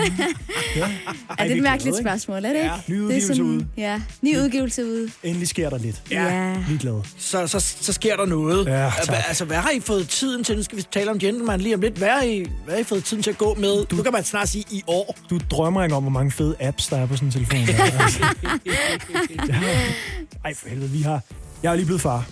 [0.76, 0.88] Ja.
[1.38, 2.70] er det et mærkeligt spørgsmål, er det ikke?
[2.88, 3.66] Ny det er udgivelse ude.
[3.76, 5.10] Ja, ny udgivelse ude.
[5.22, 6.02] Endelig sker der lidt.
[6.10, 6.54] Ja.
[6.68, 7.02] Vi er glade.
[7.18, 8.66] Så, så, så sker der noget.
[8.66, 9.16] Ja, tak.
[9.28, 10.56] altså, hvad har I fået tiden til?
[10.56, 11.94] Nu skal vi tale om Gentleman lige om lidt.
[11.98, 13.84] Hvad har I, hvad har I fået tiden til at gå med?
[13.86, 15.16] Du, nu kan man snart sige i år.
[15.30, 17.58] Du drømmer ikke om, hvor mange fede apps, der er på sådan en telefon.
[17.66, 17.84] Der.
[18.04, 18.24] Altså,
[19.46, 19.60] ja.
[20.44, 21.20] Ej, for helvede, vi har...
[21.62, 22.24] Jeg er lige blevet far.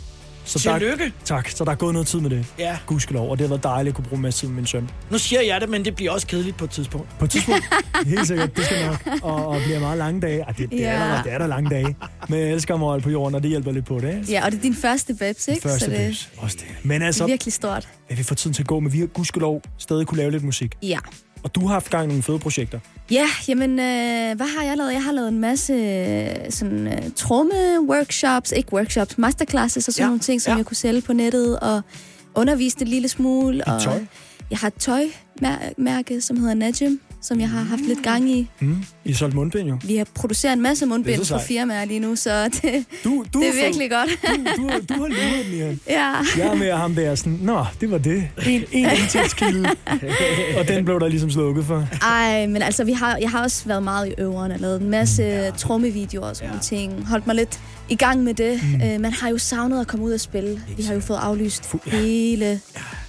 [0.44, 1.04] Så Tillykke.
[1.04, 2.46] Der, tak, så der er gået noget tid med det.
[2.58, 2.78] Ja.
[2.86, 4.90] Gudskelov, og det har været dejligt at kunne bruge masser tid med min søn.
[5.10, 7.08] Nu siger jeg det, men det bliver også kedeligt på et tidspunkt.
[7.18, 7.64] På et tidspunkt,
[8.06, 9.08] helt sikkert, det skal nok.
[9.22, 10.40] Og, og bliver meget lange dage.
[10.40, 11.14] Ej, det, det, er Ja.
[11.16, 11.96] der, det er der lange dage.
[12.28, 14.08] Men jeg elsker mig på jorden, og det hjælper lidt på det.
[14.08, 14.32] Ikke?
[14.32, 15.62] Ja, og det er din første babs, ikke?
[15.62, 16.28] Første Så det, babes.
[16.38, 16.66] Også det.
[16.86, 17.88] Men det altså, er virkelig stort.
[18.08, 20.44] at vi får tiden til at gå, men vi har gudskelov stadig kunne lave lidt
[20.44, 20.74] musik.
[20.82, 20.98] Ja.
[21.44, 22.78] Og du har haft gang i nogle fede projekter.
[23.10, 24.92] Ja, jamen, øh, hvad har jeg lavet?
[24.92, 30.06] Jeg har lavet en masse øh, sådan, øh, tromme-workshops, ikke workshops, masterclasses og sådan Ja,
[30.06, 30.56] nogle ting, som ja.
[30.56, 31.82] jeg kunne sælge på nettet, og
[32.34, 33.64] undervise en lille smule.
[33.66, 34.00] og tøj?
[34.50, 38.50] Jeg har et tøjmærke, som hedder Najim, som jeg har haft lidt gang i.
[38.60, 38.84] Mm.
[39.04, 39.78] I solgt mundbind jo.
[39.84, 43.48] Vi har produceret en masse mundbind for firmaer lige nu, så det, Du, du det
[43.48, 44.10] er virkelig godt.
[44.56, 45.80] Du, du, du har den, Jan.
[45.88, 46.12] ja.
[46.36, 48.28] Jeg er med ham der sådan, nå, det var det.
[48.46, 49.70] En, en indtægtskilde.
[50.58, 51.88] og den blev der ligesom slukket for.
[52.02, 54.90] Ej, men altså, vi har, jeg har også været meget i øveren og lavet en
[54.90, 55.50] masse ja.
[55.50, 56.58] trommevideoer og sådan ja.
[56.60, 57.06] ting.
[57.06, 58.60] Holdt mig lidt i gang med det.
[58.62, 58.82] Mm.
[58.82, 60.62] Øh, man har jo savnet at komme ud og spille.
[60.76, 62.60] Vi har jo fået aflyst hele...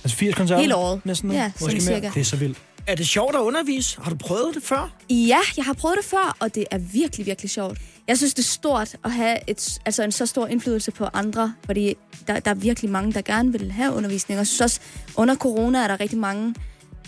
[0.03, 0.61] Altså 80 koncerter?
[0.61, 1.01] Hele året.
[1.05, 1.35] Næsten nu?
[1.35, 2.09] Ja, sådan cirka.
[2.13, 2.57] Det er så vildt.
[2.87, 4.01] Er det sjovt at undervise?
[4.01, 4.91] Har du prøvet det før?
[5.09, 7.77] Ja, jeg har prøvet det før, og det er virkelig, virkelig sjovt.
[8.07, 11.53] Jeg synes, det er stort at have et, altså en så stor indflydelse på andre,
[11.65, 11.95] fordi
[12.27, 14.37] der, der er virkelig mange, der gerne vil have undervisning.
[14.37, 14.79] Og jeg synes også,
[15.15, 16.55] under corona er der rigtig mange,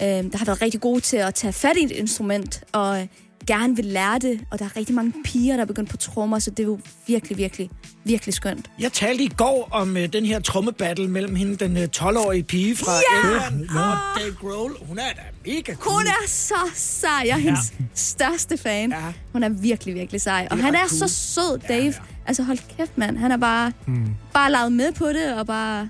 [0.02, 3.08] øh, der har været rigtig gode til at tage fat i et instrument, og øh,
[3.48, 4.40] gerne vil lære det.
[4.52, 6.80] Og der er rigtig mange piger, der er begyndt på trommer, så det er jo
[7.08, 7.70] virkelig, virkelig,
[8.04, 8.70] virkelig skønt.
[8.80, 12.76] Jeg talte i går om uh, den her trommebattle mellem hende, den uh, 12-årige pige
[12.76, 13.30] fra Ja!
[13.48, 14.76] England og Dave Grohl.
[14.82, 15.96] Hun er da mega cool.
[15.96, 17.10] Hun er så sej.
[17.26, 18.92] Jeg er hendes største fan.
[18.92, 19.14] Ja.
[19.34, 20.48] Hun er virkelig, virkelig sej.
[20.52, 20.90] Og er han er cool.
[20.90, 21.94] så sød, Dave.
[22.28, 23.18] Altså hold kæft, mand.
[23.18, 24.06] Han er bare, mm.
[24.34, 25.90] bare lavet med på det, og bare...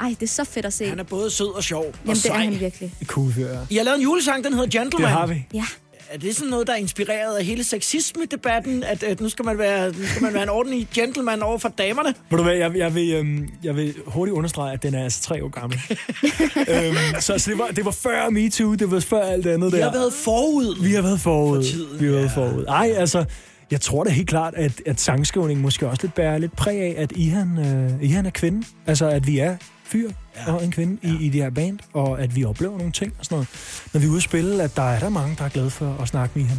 [0.00, 0.88] Ej, det er så fedt at se.
[0.88, 2.44] Han er både sød og sjov og Jamen, det er sej.
[2.44, 2.94] han virkelig.
[3.06, 3.58] Cool fyr, ja.
[3.70, 5.10] I har lavet en julesang, den hedder Gentleman.
[5.10, 5.46] Det har vi.
[5.54, 5.64] Ja.
[6.12, 8.82] Er det sådan noget, der er inspireret af hele sexisme-debatten?
[8.84, 11.68] At, at nu, skal man være, nu skal man være en ordentlig gentleman over for
[11.68, 12.14] damerne?
[12.30, 15.22] Ved du hvad, jeg, jeg, vil, øhm, jeg vil hurtigt understrege, at den er altså
[15.22, 15.78] tre år gammel.
[16.86, 19.78] øhm, så så det, var, det var før MeToo, det var før alt andet Vi
[19.78, 19.84] der.
[19.84, 20.82] har været forud.
[20.82, 21.56] Vi har været forud.
[21.56, 22.64] For tiden, vi har været forud.
[22.68, 23.24] Ej, altså,
[23.70, 26.94] jeg tror da helt klart, at, at sangskrivning måske også lidt bærer lidt præg af,
[26.98, 28.66] at Ihan, øh, Ihan er kvinde.
[28.86, 29.56] Altså, at vi er
[29.92, 30.52] fyr ja.
[30.52, 31.08] og en kvinde ja.
[31.08, 33.48] i, i det her band, og at vi oplever nogle ting og sådan noget.
[33.92, 35.96] Når vi er ude at spille, at der er der mange, der er glade for
[36.02, 36.58] at snakke med Ihan.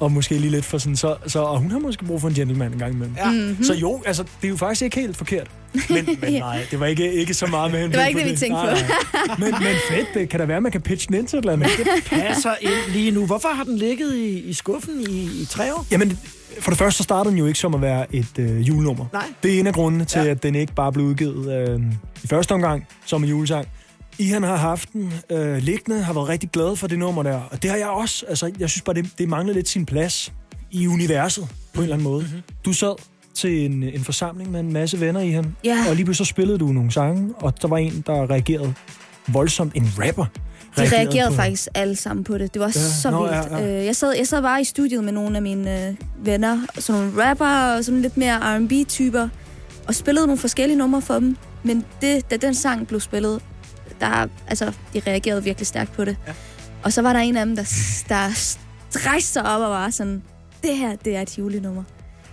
[0.00, 2.34] Og måske lige lidt for sådan, så, så og hun har måske brug for en
[2.34, 3.16] gentleman en gang imellem.
[3.16, 3.30] Ja.
[3.30, 3.64] Mhm.
[3.64, 5.50] Så jo, altså, det er jo faktisk ikke helt forkert.
[5.88, 8.36] Men, men nej, det var ikke, ikke så meget med Det var ikke det, vi
[8.36, 8.66] tænkte på.
[9.38, 11.42] Men, men fedt, det kan da være, at man kan pitche den ind til et
[11.42, 11.68] eller andet.
[11.78, 13.26] Det passer ind lige nu.
[13.26, 15.86] Hvorfor har den ligget i, i skuffen i, i tre år?
[15.90, 16.18] Jamen,
[16.60, 19.04] for det første så startede den jo ikke som at være et øh, julenummer.
[19.12, 19.24] Nej.
[19.42, 20.30] Det er en af grundene til, ja.
[20.30, 21.80] at den ikke bare blev udgivet øh,
[22.24, 23.68] i første omgang som en julesang.
[24.18, 27.40] Ihan har haft den øh, liggende, har været rigtig glad for det nummer der.
[27.50, 28.24] Og det har jeg også.
[28.28, 30.32] Altså, jeg synes bare, det, det mangler lidt sin plads
[30.70, 32.22] i universet på en eller anden måde.
[32.22, 32.42] Mm-hmm.
[32.64, 32.94] Du sad
[33.34, 35.78] til en, en forsamling med en masse venner i ham, Ja.
[35.88, 38.74] og lige pludselig så spillede du nogle sange, og der var en, der reagerede
[39.28, 39.72] voldsomt.
[39.76, 40.24] En rapper.
[40.76, 42.54] De reagerede på- faktisk alle sammen på det.
[42.54, 42.88] Det var Ja, ja.
[43.02, 43.34] så nå, vildt.
[43.34, 43.78] ja, ja.
[43.80, 47.00] Øh, Jeg, sad, jeg sad bare i studiet med nogle af mine øh, venner, sådan
[47.02, 49.28] nogle rapper og sådan lidt mere R&B-typer,
[49.88, 51.36] og spillede nogle forskellige numre for dem.
[51.62, 53.40] Men det, da den sang blev spillet,
[54.00, 56.16] der, altså, de reagerede virkelig stærkt på det.
[56.26, 56.32] Ja.
[56.82, 57.62] Og så var der en af dem, der,
[58.08, 58.28] der
[59.06, 60.22] rejste sig op og var sådan,
[60.62, 61.82] det her, det er et julenummer.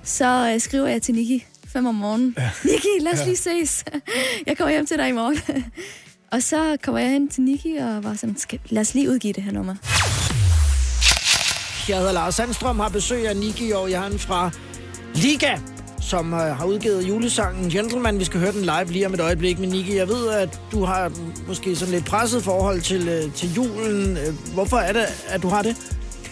[0.04, 2.36] Så øh, skriver jeg til Niki fem om morgenen.
[2.38, 2.50] Ja.
[2.72, 3.26] Niki, lad os Ja.
[3.26, 3.84] lige ses.
[4.48, 5.38] Jeg kommer hjem til dig i morgen.
[6.32, 8.36] Og så kommer jeg hen til Niki og var sådan,
[8.70, 9.76] lad os lige udgive det her nummer.
[11.90, 14.50] Jeg hedder Lars Sandstrøm, har besøg af Niki og Jan fra
[15.16, 15.58] Liga,
[16.06, 18.20] som øh, har udgivet julesangen Gentleman.
[18.20, 19.60] Vi skal høre den live lige om et øjeblik.
[19.60, 21.12] Men Niki, jeg ved, at du har
[21.48, 24.18] måske sådan lidt presset forhold til, øh, til julen.
[24.18, 25.76] Øh, Hvorfor er det, at du har det?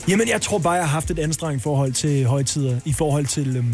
[0.07, 2.79] Jamen, jeg tror bare, jeg har haft et anstrengt forhold til højtider.
[2.85, 3.57] I forhold til...
[3.57, 3.73] Øhm,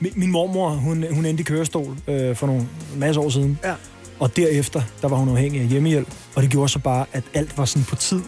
[0.00, 3.58] min, min mormor, hun, hun endte i kørestol øh, for nogle masse år siden.
[3.64, 3.74] Ja.
[4.18, 6.08] Og derefter, der var hun afhængig af hjemmehjælp.
[6.34, 8.20] Og det gjorde så bare, at alt var sådan på tid.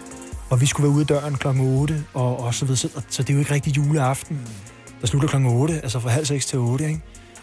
[0.50, 2.76] Og vi skulle være ude af døren klokken 8, og, og så videre.
[2.76, 4.40] Så, så det er jo ikke rigtig juleaften.
[5.00, 7.00] Der slutter klokken 8, altså fra halv seks til 8, ikke?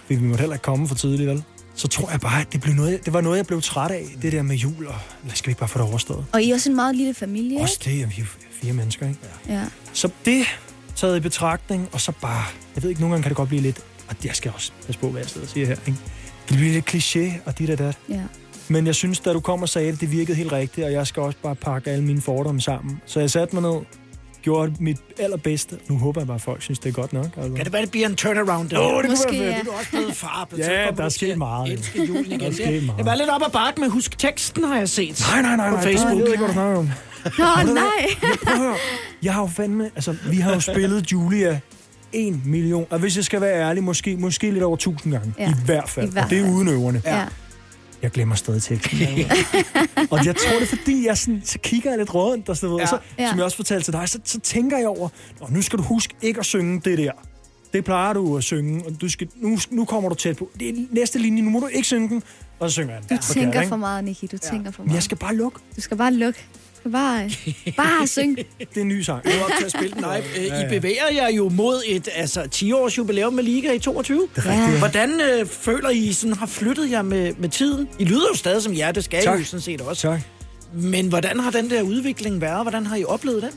[0.10, 1.43] Vi måtte heller ikke komme for tidligt, vel?
[1.76, 4.06] Så tror jeg bare, at det, blev noget, det var noget, jeg blev træt af,
[4.22, 4.95] det der med jul, og
[5.26, 6.26] lad skal vi ikke bare få det overstået.
[6.34, 7.62] Og I er også en meget lille familie?
[7.62, 8.26] Også det, vi er
[8.62, 9.19] fire mennesker, ikke?
[9.50, 9.65] Ja.
[9.93, 10.45] Så det
[10.95, 12.43] taget i betragtning, og så bare,
[12.76, 15.02] jeg ved ikke, nogle gange kan det godt blive lidt, og jeg skal også passe
[15.02, 16.00] på, hvad jeg sidder og siger her, ikke?
[16.50, 17.98] Det bliver lidt kliché, og dit og dat.
[18.10, 18.22] ja.
[18.72, 21.08] Men jeg synes, da du kom og sagde det, det virkede helt rigtigt, og jeg
[21.08, 23.02] skal også bare pakke alle mine fordomme sammen.
[23.06, 23.82] Så jeg satte mig ned,
[24.49, 25.77] gjorde mit allerbedste.
[25.89, 27.25] Nu håber jeg bare, at folk synes, det er godt nok.
[27.38, 27.53] Altså.
[27.55, 28.73] Kan det være, det bliver en turnaround?
[28.73, 29.57] Åh, det kunne Måske, være ja.
[29.57, 29.65] fedt.
[29.65, 30.49] Du er også blevet far.
[30.57, 31.73] Ja, der er sket meget.
[31.73, 32.39] Elske julen igen.
[32.39, 32.97] Der er Det- meget.
[32.97, 35.25] Det var lidt op ad bakke med husk teksten, har jeg set.
[35.31, 35.83] Nej, nej, nej, På nej.
[35.83, 36.09] Facebook.
[36.17, 36.89] Jeg ved ikke, hvad du snakker om.
[37.67, 37.81] Nå, nej.
[38.57, 38.75] Høre.
[39.23, 39.83] Jeg har jo fandme...
[39.95, 41.59] Altså, vi har jo spillet Julia
[42.13, 42.85] en million.
[42.89, 45.33] Og hvis jeg skal være ærlig, måske, måske lidt over tusind gange.
[45.39, 46.07] Ja, I hvert fald.
[46.09, 46.53] i hvert Og det er fald.
[46.55, 47.01] uden øverne.
[47.05, 47.23] Ja.
[48.01, 48.97] Jeg glemmer stadig teksten.
[50.12, 52.69] og jeg tror det, er, fordi jeg sådan, så kigger jeg lidt rundt, og, sådan,
[52.69, 52.83] noget, Ja.
[52.83, 53.29] og så, Ja.
[53.29, 55.09] som jeg også fortalte til dig, så, så tænker jeg over,
[55.41, 57.12] Nå, nu skal du huske ikke at synge det der.
[57.73, 60.49] Det plejer du at synge, og du skal, nu, nu kommer du tæt på.
[60.59, 62.23] Det er næste linje, nu må du ikke synge den.
[62.59, 63.17] Og så synger jeg den.
[63.17, 63.69] Du forkert, tænker ikke?
[63.69, 64.27] for meget, Niki.
[64.27, 65.03] Du tænker for Men jeg meget.
[65.03, 65.59] skal bare lukke.
[65.75, 66.45] Du skal bare lukke.
[66.92, 67.30] Bare,
[67.78, 68.36] bare synge.
[68.60, 69.26] Det er en ny sang.
[69.26, 70.39] Nu op til at spille den live.
[70.39, 70.70] Øh, Ja, I ja.
[70.70, 74.28] bevæger jer jo mod et altså, 10-års jubilæum med Liga i 22.
[74.36, 74.78] Det er rigtigt, ja.
[74.78, 77.88] Hvordan øh, føler I sådan har flyttet jer med, med tiden?
[78.00, 79.39] I lyder jo stadig som jer, det skal I Tak.
[79.39, 80.02] jo sådan set også.
[80.02, 80.20] Tak.
[80.74, 82.62] Men hvordan har den der udvikling været?
[82.63, 83.52] Hvordan har I oplevet den?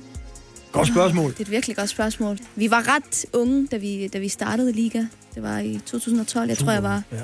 [0.72, 1.30] Godt spørgsmål.
[1.30, 2.38] Det er et virkelig godt spørgsmål.
[2.56, 4.98] Vi var ret unge, da vi, da vi startede Liga.
[5.34, 6.48] Det var i 2012.
[6.48, 7.16] Jeg tror, jeg var Ja.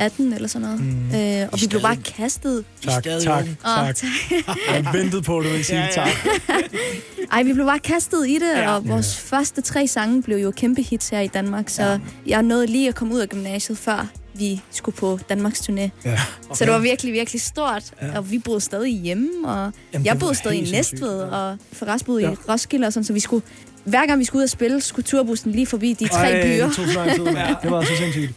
[0.00, 0.80] 18 eller sådan noget.
[0.80, 1.42] Mm.
[1.42, 2.64] Øh, og vi blev bare kastet.
[2.84, 3.56] Tak, tak, unge.
[3.66, 3.96] Åh, tak.
[3.96, 4.56] tak.
[4.72, 6.12] Jeg ventede på, at du ville sige Ja, ja, ja.
[6.46, 6.64] tak.
[7.32, 8.60] Ej, vi blev bare kastet i det, Ja.
[8.60, 8.74] ja.
[8.74, 9.36] og vores ja.
[9.36, 11.98] første tre sange blev jo kæmpe hits her i Danmark, så ja.
[12.26, 15.80] jeg nåede lige at komme ud af gymnasiet, før vi skulle på Danmarks turné.
[15.80, 15.90] Ja.
[16.04, 16.18] Okay.
[16.54, 18.18] Så det var virkelig, virkelig stort, ja.
[18.18, 20.70] og vi boede stadig hjemme, og Jamen, jeg boede stadig i.
[20.70, 22.30] Næstved, og Forrest boede Ja.
[22.30, 23.44] i Roskilde og sådan, så vi skulle,
[23.84, 26.66] hver gang vi skulle ud og spille, skulle turbussen lige forbi de tre Ej, byer.
[26.66, 27.56] Det tog så lang tid, mand.
[27.62, 28.32] Det var så sindssygt.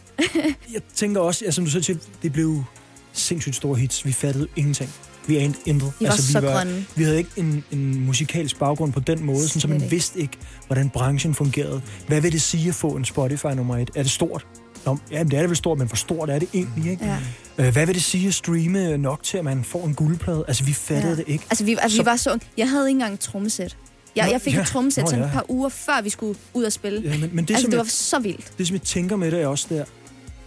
[0.72, 2.64] Jeg tænker også, ja, som du selv siger, det blev
[3.12, 4.04] sindssygt store hits.
[4.06, 4.90] Vi fattede ingenting.
[5.26, 5.92] Vi anede intet.
[6.00, 6.84] Vi var så grønne.
[6.96, 9.90] Vi havde ikke en, en musikalsk baggrund på den måde, sådan, så man ikke.
[9.90, 11.82] vidste ikke, hvordan branchen fungerede.
[12.06, 13.90] Hvad vil det sige at få en Spotify nummer et?
[13.96, 14.46] Er det stort?
[14.86, 16.90] Nå, ja, det er det vel stort, men hvor stort er det egentlig?
[16.90, 17.04] Ikke?
[17.04, 17.18] Ja.
[17.58, 20.44] Øh, Hvad vil det sige at streame nok til, at man får en guldplade?
[20.48, 21.16] Altså, vi fattede Ja.
[21.16, 21.44] det ikke.
[21.50, 22.46] Altså, vi, altså, Så- vi var så unge.
[22.56, 23.76] Jeg havde ikke engang et trommesæt.
[24.16, 24.60] Jeg, Nå, jeg fik ja.
[24.60, 25.26] et trommesæt sådan ja.
[25.26, 27.00] et par uger, før vi skulle ud og spille.
[27.04, 28.52] Ja, men, men det, altså, som det jeg- var så vildt.
[28.58, 29.84] Det, som jeg tænker med det, er også der,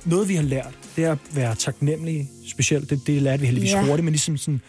[0.06, 2.90] noget vi har lært, det er at være taknemmelige, specielt.
[2.90, 3.82] Det, det lærte vi heldigvis Ja.
[3.86, 4.62] hurtigt, men ligesom sådan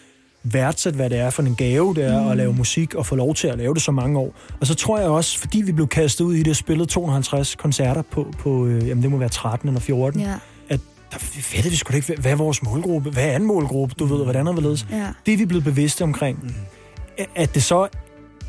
[0.43, 2.29] værdsat, hvad det er for en gave, det er mm.
[2.29, 4.35] at lave musik og få lov til at lave det så mange år.
[4.61, 7.55] Og så tror jeg også, fordi vi blev kastet ud i det og spillet 250
[7.55, 10.35] koncerter på, på øh, jamen det må være 13 eller 14, Ja.
[10.69, 10.81] at
[11.13, 13.11] der fattede vi sgu da ikke, hvad er vores målgruppe?
[13.11, 13.95] Hvad er en målgruppe?
[13.99, 14.87] Du ved, hvordan er hvorledes?
[14.91, 15.07] Ja.
[15.27, 16.39] Det er vi blevet bevidste omkring.
[16.43, 17.25] Mm.
[17.35, 17.89] At det så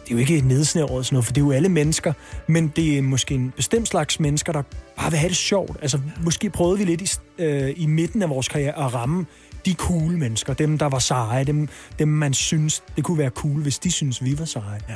[0.09, 2.13] det er jo ikke nedsnævret sådan noget, for det er jo alle mennesker,
[2.47, 4.61] men det er måske en bestemt slags mennesker, der
[4.97, 5.77] bare vil have det sjovt.
[5.81, 7.09] Altså, måske prøvede vi lidt i,
[7.43, 9.25] øh, i midten af vores karriere at ramme
[9.65, 11.67] de cool mennesker, dem der var seje, dem,
[11.99, 14.79] dem man synes, det kunne være cool, hvis de synes vi var seje.
[14.89, 14.95] Ja.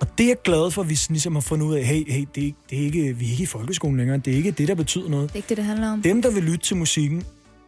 [0.00, 2.26] Og det er jeg glad for, at vi ligesom har fundet ud af, hey, hey
[2.34, 4.50] det, er, ikke- det er ikke, vi er ikke i folkeskolen længere, det er ikke
[4.50, 5.28] det, der betyder noget.
[5.28, 6.02] Det er ikke det, det handler om.
[6.02, 7.22] Dem, der vil lytte til musikken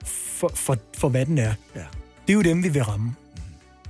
[0.05, 1.81] for, for, for hvad den er, Ja.
[2.27, 3.15] det er jo dem, vi vil ramme.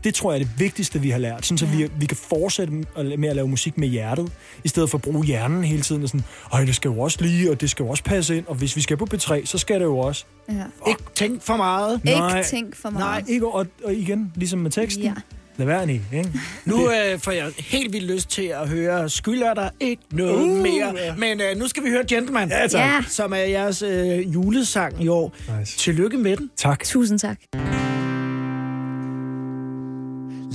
[0.05, 1.47] Det tror jeg er det vigtigste, vi har lært.
[1.47, 2.73] Sådan, så vi, vi kan fortsætte
[3.19, 4.33] med at lave musik med hjertet,
[4.65, 6.03] i stedet for at bruge hjernen hele tiden.
[6.03, 8.45] Og sådan, Ej, det skal jo også lige, og det skal jo også passe ind.
[8.47, 10.25] Og hvis vi skal på P3, så skal det jo også.
[10.49, 10.55] Ja.
[10.89, 12.01] Ikke tænk for meget.
[12.05, 13.25] Ikke tænk for meget.
[13.25, 15.05] Nej, ikke, og, og igen, ligesom med teksten.
[15.05, 15.13] Ja.
[15.59, 16.31] Lad være, Nick, ikke?
[16.65, 20.63] Nu øh, får jeg helt vildt lyst til at høre Skylder der ikke noget Uh,
[20.63, 20.95] mere.
[21.05, 21.15] ja.
[21.17, 22.81] Men øh, nu skal vi høre Gentleman, Ja, tak.
[22.81, 23.01] Ja.
[23.09, 25.35] som er jeres øh, julesang i år.
[25.59, 25.79] Nice.
[25.79, 26.51] Tillykke med den.
[26.57, 26.85] Tak.
[26.85, 27.39] Tusind tak.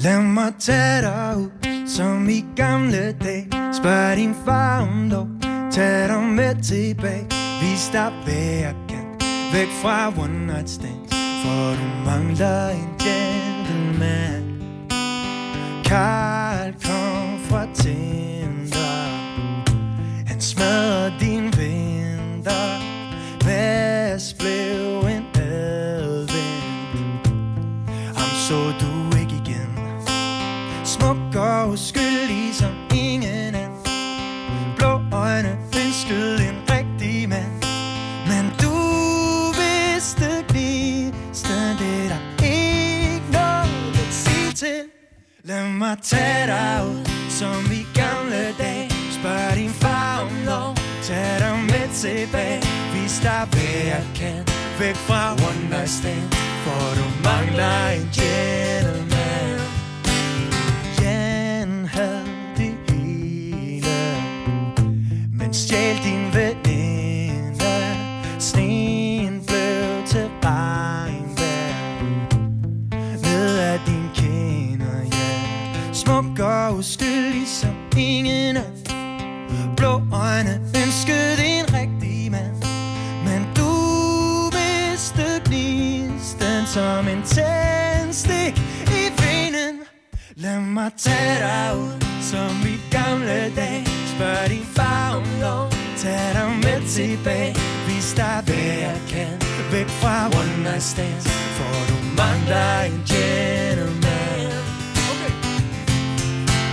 [0.03, 1.49] Lad mig tage dig ud,
[1.87, 3.47] som i gamle dage.
[3.73, 5.27] Spørg din far om lov,
[5.71, 7.25] tag dig med tilbage.
[7.61, 8.33] Vis dig, hvad
[8.65, 9.05] jeg kan,
[9.53, 14.43] væk fra one night stands For du mangler en gentleman.
[15.85, 16.20] Karl
[52.01, 52.61] tilbage
[52.93, 54.41] Vis dig hvad jeg kan.
[54.79, 56.31] Væk fra one night stand
[56.63, 59.00] For du mangler en gentleman
[90.91, 93.85] Lad mig tage dig ud som i gamle dage.
[94.15, 97.55] Spørg din far om lov Tag dig med tilbage.
[97.87, 101.27] Vis dig hvad jeg kan Væk fra one night stands
[101.57, 104.51] For du mangler en gentleman.
[105.11, 105.33] Okay.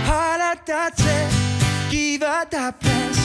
[0.09, 1.25] Holder dig til,
[1.91, 3.19] Giver dig plads.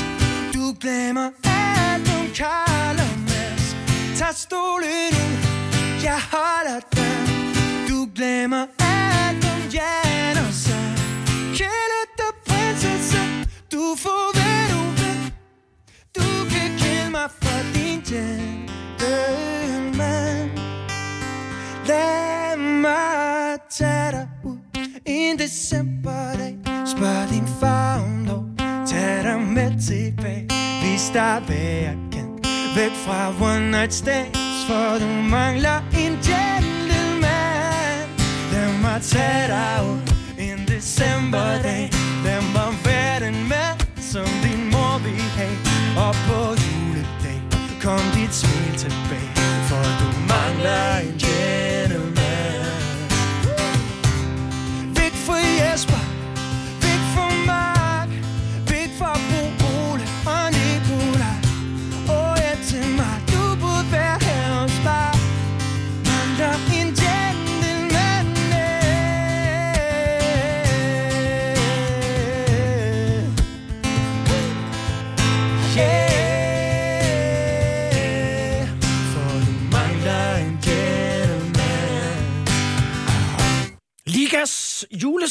[0.55, 3.77] Du glemmer alt om Karl og Mads.
[4.19, 7.15] Tag stolen ud Jeg holder dig.
[7.89, 10.04] Du glemmer alt om jer
[12.85, 13.19] prinsesse
[13.73, 15.21] Du får hvad du vil.
[16.17, 19.41] Du kan kende mig for din gentleman.
[21.87, 24.59] Lad mig tage dig ud
[25.07, 26.55] En decemberdag.
[26.87, 28.45] Spørg din far om lov.
[28.87, 30.49] Tag dig med tilbage.
[30.83, 32.29] Vis dig hvad jeg kan.
[32.77, 38.09] Væk fra one night stands For du mangler en gentleman.
[38.53, 40.01] Lad mig tage dig ud
[40.39, 42.04] En decemberdag.
[42.25, 43.79] Den var være den mand
[44.13, 45.59] Som din mor vil have.
[46.05, 47.41] Og på juledag
[47.83, 51.64] Kom dit smil tilbage For du mangler en gentleman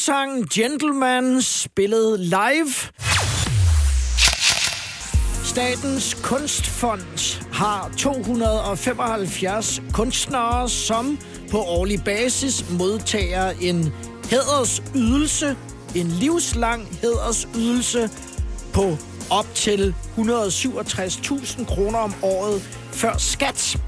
[0.04, 2.74] sang Gentleman spillet live.
[5.44, 11.18] Statens Kunstfond har 275 kunstnere, som
[11.50, 13.92] på årlig basis modtager en
[14.30, 15.56] hædersydelse,
[15.94, 18.10] en livslang hædersydelse
[18.72, 18.96] på
[19.30, 22.62] op til 167.000 kroner om året
[22.92, 23.78] før skat.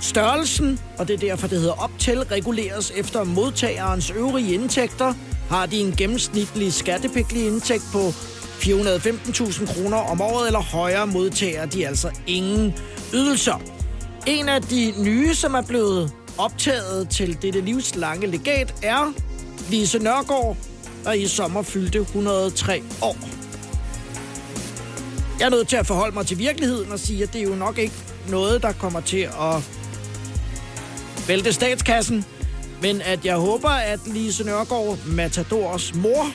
[0.00, 5.14] Størrelsen, og det er derfor, det hedder op til, reguleres efter modtagerens øvrige indtægter.
[5.50, 11.86] Har de en gennemsnitlig skattepligtig indtægt på 415.000 kroner om året eller højere, modtager de
[11.86, 12.74] altså ingen
[13.14, 13.62] ydelser.
[14.26, 19.12] En af de nye, som er blevet optaget til dette livslange legat, er
[19.70, 20.56] Lise Nørgaard,
[21.04, 23.16] der i sommer fyldte 103 år.
[25.38, 27.54] Jeg er nødt til at forholde mig til virkeligheden og sige, at det er jo
[27.54, 27.94] nok ikke
[28.28, 29.70] noget, der kommer til at
[31.28, 32.24] vælte statskassen,
[32.82, 36.26] men at jeg håber, at Lise Nørgaard, Matadors mor,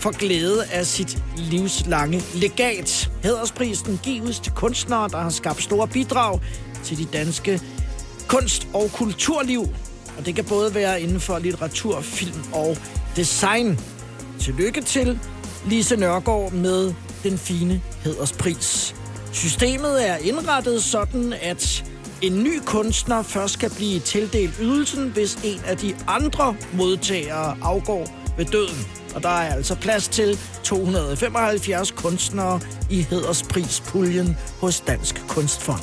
[0.00, 3.10] får glæde af sit livslange legat.
[3.22, 6.40] Hædersprisen gives til kunstnere, der har skabt store bidrag
[6.84, 7.60] til de danske
[8.28, 9.68] kunst- og kulturliv.
[10.18, 12.76] Og det kan både være inden for litteratur, film og
[13.16, 13.80] design.
[14.40, 15.18] Tillykke til
[15.66, 18.94] Lise Nørgaard med den fine hæderspris.
[19.32, 21.84] Systemet er indrettet sådan, at
[22.22, 28.08] en ny kunstner først skal blive tildelt ydelsen, hvis en af de andre modtagere afgår
[28.36, 28.86] ved døden.
[29.14, 35.80] Og der er altså plads til 275 kunstnere i hædersprispuljen hos Dansk Kunstfond.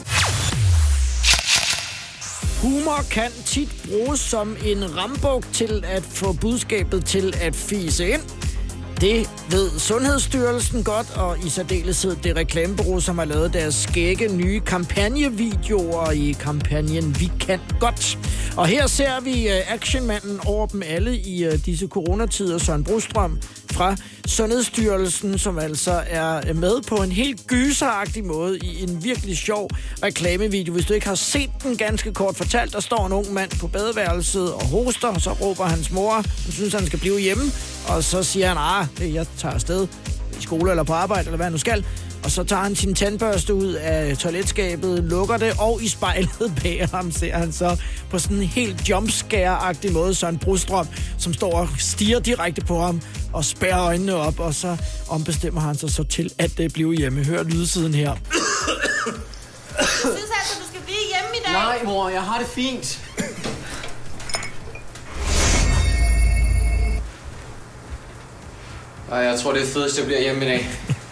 [2.62, 8.41] Humor kan tit bruges som en rambuk til at få budskabet til at fise ind.
[9.02, 14.60] Det ved Sundhedsstyrelsen godt, og i særdeleshed det reklamebureau, som har lavet deres skægge nye
[14.60, 18.18] kampagnevideoer i kampagnen Vi kan godt.
[18.58, 23.40] Og her ser vi øh, actionmanden over dem alle i øh, disse coronatider, Søren Brostrøm
[23.72, 29.38] fra Sundhedsstyrelsen, som altså er øh, med på en helt gyseragtig måde i en virkelig
[29.38, 29.70] sjov
[30.04, 30.74] reklamevideo.
[30.74, 33.68] Hvis du ikke har set den ganske kort fortalt, der står en ung mand på
[33.68, 37.44] badeværelset og hoster, og så råber hans mor, hun synes, han skal blive hjemme,
[37.88, 39.88] og så siger han, ah, jeg tager afsted
[40.40, 41.86] i skole eller på arbejde, eller hvad han nu skal.
[42.24, 46.88] Og så tager han sin tandbørste ud af toiletskabet, lukker det, og i spejlet bag
[46.92, 51.70] ham ser han så på sådan en helt jumpscare-agtig måde Søren Brostrøm, som står og
[51.80, 53.02] stiger direkte på ham
[53.34, 54.78] og spærrer øjnene op, og så
[55.10, 57.24] ombestemmer han sig så til at det bliver hjemme.
[57.26, 58.16] Hør lydsiden her.
[59.80, 61.54] Jeg synes altså, du skal blive hjemme i dag.
[61.54, 63.11] Nej, mor, jeg har det fint.
[69.12, 70.70] Ej, jeg tror, det er fedest, jeg bliver hjemme i dag.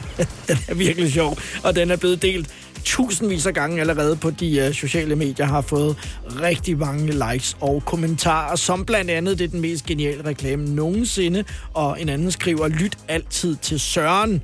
[0.47, 2.49] den er virkelig sjov, og den er blevet delt
[2.83, 5.97] tusindvis af gange allerede på de uh, sociale medier, har fået
[6.41, 11.43] rigtig mange likes og kommentarer, som blandt andet det er den mest geniale reklame nogensinde,
[11.73, 14.41] og en anden skriver, lyt altid til Søren.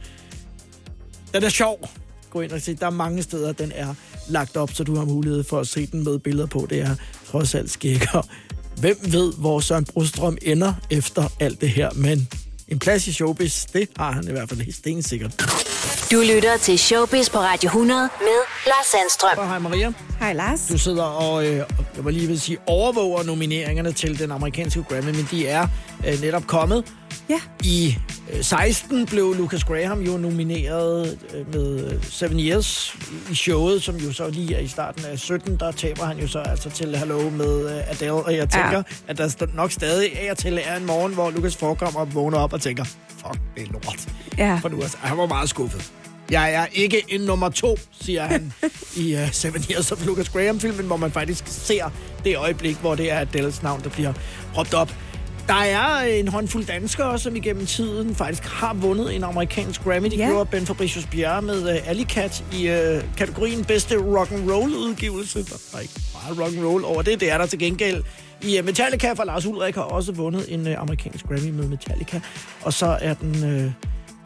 [1.33, 1.89] Den er sjov.
[2.29, 3.93] Gå ind og se, der er mange steder, den er
[4.29, 6.67] lagt op, så du har mulighed for at se den med billeder på.
[6.69, 6.95] Det er
[7.31, 8.27] trods alt skækker.
[8.79, 12.27] Hvem ved, hvor Søren Brostrøm ender efter alt det her, men
[12.67, 15.43] en plads i showbiz, det har han i hvert fald helt stensikkert.
[16.11, 18.27] Du lytter til Showbiz på Radio 100 med
[18.65, 19.47] Lars Sandstrøm.
[19.47, 19.93] Hej Maria.
[20.19, 20.67] Hej Lars.
[20.71, 21.65] Du sidder og, øh, jeg
[21.97, 25.67] var lige ved at sige, overvåger nomineringerne til den amerikanske Grammy, men de er
[26.07, 26.83] øh, netop kommet.
[27.29, 27.39] Ja.
[27.63, 27.97] I
[28.33, 32.97] øh, 16 blev Lucas Graham jo nomineret øh, med øh, Seven Years
[33.31, 36.27] i showet, som jo så lige er i starten af 17, der taber han jo
[36.27, 38.83] så altså til Hello med øh, Adele, og jeg tænker, ja.
[39.07, 42.37] at der nok stadig af og til er en morgen, hvor Lucas forekommer og vågner
[42.37, 44.07] op og tænker, fuck, det er lort.
[44.37, 44.59] Ja.
[44.61, 45.91] For nu, altså, han var meget skuffet.
[46.31, 48.53] Jeg er ikke en nummer to, siger han
[48.95, 51.89] i uh, Seven Years of Lucas Graham-filmen, hvor man faktisk ser
[52.23, 54.13] det øjeblik, hvor det er Adeles navn, der bliver
[54.57, 54.93] råbt op.
[55.47, 60.09] Der er en håndfuld danskere, som igennem tiden faktisk har vundet en amerikansk Grammy.
[60.09, 60.27] Det Ja.
[60.29, 64.73] gjorde Ben Fabricius Bjerre med uh, Alley Cat i uh, kategorien bedste rock and roll
[64.73, 65.39] udgivelse.
[65.39, 67.19] Der er ikke meget rock and roll over det.
[67.19, 68.03] Det er der til gengæld
[68.41, 72.19] i uh, Metallica, for Lars Ulrik har også vundet en uh, amerikansk Grammy med Metallica.
[72.61, 73.71] Og så er den uh,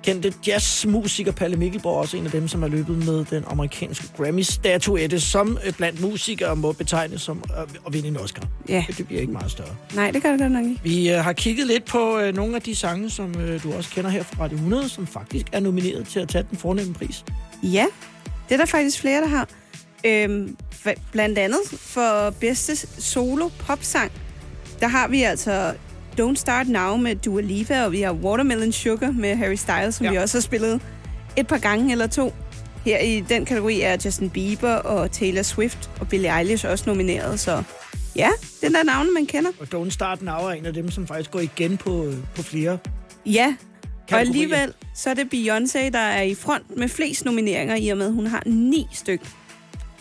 [0.03, 5.19] kendte jazzmusiker Palle Mikkelborg også en af dem, som har løbet med den amerikanske Grammy-statuette,
[5.19, 7.43] som uh, blandt musikere må betegnes som
[7.87, 8.43] at vinde en Oscar.
[8.69, 8.85] Ja.
[8.97, 9.75] Det bliver ikke meget større.
[9.95, 10.79] Nej, det gør det godt nok ikke.
[10.83, 13.89] Vi øh, har kigget lidt på øh, nogle af de sange, som øh, du også
[13.89, 17.25] kender her fra Radio 100, som faktisk er nomineret til at tage den fornemme pris.
[17.63, 17.85] Ja,
[18.49, 19.47] det er der faktisk flere, der har.
[20.03, 20.57] Øhm,
[21.11, 24.11] blandt andet for bedste solo popsang,
[24.79, 25.73] der har vi altså
[26.19, 30.05] Don't Start Now med Dua Lipa, og vi har Watermelon Sugar med Harry Styles, som
[30.05, 30.11] ja.
[30.11, 30.81] vi også har spillet
[31.37, 32.33] et par gange eller to.
[32.85, 37.39] Her i den kategori er Justin Bieber og Taylor Swift og Billie Eilish også nomineret,
[37.39, 37.63] så
[38.15, 38.29] ja,
[38.61, 39.51] den der navne, man kender.
[39.59, 42.77] Og Don't Start Now er en af dem, som faktisk går igen på, på flere.
[43.25, 44.19] Ja, og Kategorier.
[44.19, 48.05] alligevel så er det Beyoncé, der er i front med flest nomineringer, i og med,
[48.05, 49.25] at hun har ni stykker.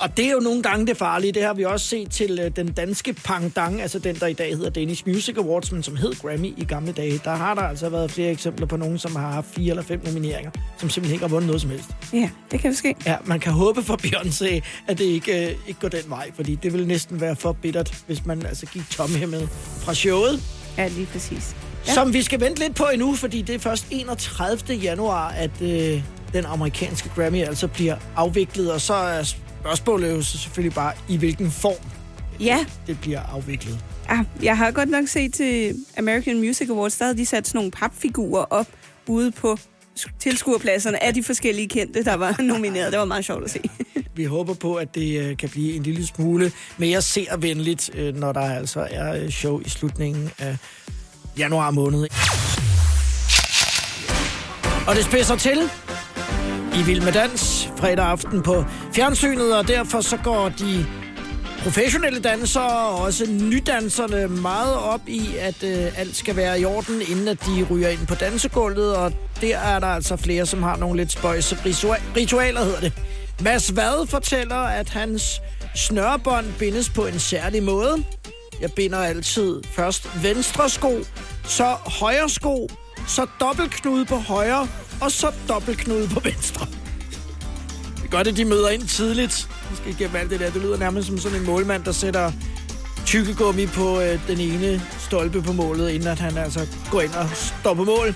[0.01, 1.33] Og det er jo nogle gange det farlige.
[1.33, 4.57] Det har vi også set til øh, den danske pangdang, altså den, der i dag
[4.57, 7.21] hedder Danish Music Awards, men som hed Grammy i gamle dage.
[7.25, 10.01] Der har der altså været flere eksempler på nogen, som har haft fire eller fem
[10.05, 11.89] nomineringer, som simpelthen ikke har vundet noget som helst.
[12.13, 12.95] Ja, det kan ske.
[13.07, 16.55] Ja, man kan håbe for Beyoncé, at det ikke, øh, ikke går den vej, fordi
[16.55, 19.47] det vil næsten være for bittert, hvis man altså gik tom her med
[19.81, 20.43] fra showet.
[20.79, 21.57] Ja, lige præcis.
[21.87, 21.93] Ja.
[21.93, 24.75] Som vi skal vente lidt på endnu, fordi det er først 31.
[24.75, 30.39] januar, at øh, den amerikanske Grammy altså bliver afviklet, og så er spørgsmålet jo så
[30.39, 31.85] selvfølgelig bare, i hvilken form
[32.41, 32.67] Ja.
[32.87, 33.79] det bliver afviklet.
[34.11, 37.59] Ja, jeg har godt nok set til American Music Awards, der havde de sat sådan
[37.59, 38.67] nogle papfigurer op
[39.07, 39.59] ude på
[40.21, 42.93] tilskuerpladserne af de forskellige kendte, der var nomineret.
[42.93, 43.61] Det var meget sjovt at se.
[44.17, 48.33] Vi håber på, at det øh, kan blive en lille smule mere seervenligt, øh, når
[48.33, 50.57] der altså er øh, show i slutningen af
[51.39, 52.07] januar måned.
[54.89, 55.59] Og det spidser til
[56.77, 58.65] i Vild med Dans fredag aften på
[58.95, 60.87] fjernsynet, og derfor så går de
[61.63, 67.03] professionelle dansere og også nydanserne meget op i, at øh, alt skal være i orden,
[67.11, 70.77] inden at de ryger ind på dansegulvet, og der er der altså flere, som har
[70.77, 71.59] nogle lidt spøjse
[72.17, 72.93] ritualer, hedder det.
[73.41, 75.41] Mads Vad fortæller, at hans
[75.75, 78.05] snørebånd bindes på en særlig måde.
[78.61, 80.99] Jeg binder altid først venstre sko,
[81.45, 82.69] så højre sko,
[83.07, 84.69] så dobbeltknude på højre,
[85.01, 86.67] og så dobbeltknude på venstre.
[87.97, 89.49] Det er godt, at de møder ind tidligt.
[89.71, 90.51] Jeg skal igennem alt det der.
[90.51, 92.33] Det lyder nærmest som sådan en målmand, der sætter
[93.07, 97.29] tykkegummi på øh, den ene stolpe på målet, inden at han altså går ind og
[97.35, 98.15] står på mål.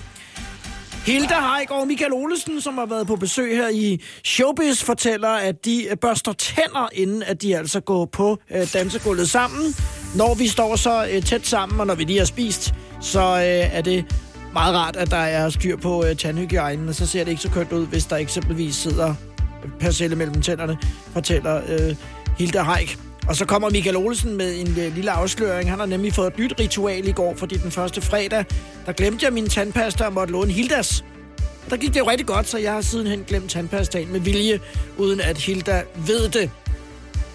[1.05, 5.65] Hilda Haik og Michael Olesen, som har været på besøg her i Showbiz, fortæller, at
[5.65, 9.75] de børster tænder, inden at de altså går på øh, dansegulvet sammen.
[10.15, 13.77] Når vi står så øh, tæt sammen, og når vi lige har spist, så øh,
[13.77, 14.05] er det
[14.53, 17.49] meget rart, at der er styr på øh, tandhygiejnen, og så ser det ikke så
[17.49, 19.15] kønt ud, hvis der eksempelvis sidder
[19.79, 20.77] persille mellem tænderne,
[21.13, 21.95] fortæller øh,
[22.37, 22.97] Hilda Heik.
[23.27, 25.69] Og så kommer Michael Olsen med en øh, lille afsløring.
[25.69, 28.45] Han har nemlig fået et nyt ritual i går, fordi den første fredag,
[28.85, 31.05] der glemte jeg min tandpasta og måtte låne Hildas.
[31.69, 34.59] Der gik det jo rigtig godt, så jeg har sidenhen glemt tandpastaen med vilje,
[34.97, 36.51] uden at Hilda ved det.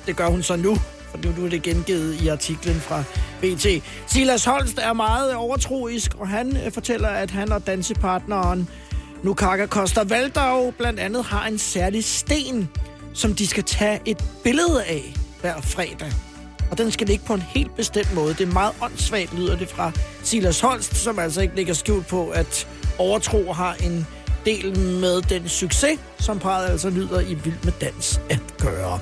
[0.06, 0.78] Det gør hun så nu,
[1.10, 3.02] for nu er det gengivet i artiklen fra
[3.40, 3.66] BT.
[4.06, 8.68] Silas Holst er meget overtroisk, og han øh, fortæller, at han og dansepartneren
[9.22, 12.68] Nukaka Costa Valdau blandt andet har en særlig sten,
[13.14, 16.12] som de skal tage et billede af hver fredag.
[16.70, 18.34] Og den skal ligge på en helt bestemt måde.
[18.34, 19.92] Det er meget åndssvagt, lyder det fra
[20.22, 24.06] Silas Holst, som altså ikke ligger skjult på, at overtro har en
[24.44, 28.98] del med den succes, som parret altså lyder i Vild med Dans at gøre.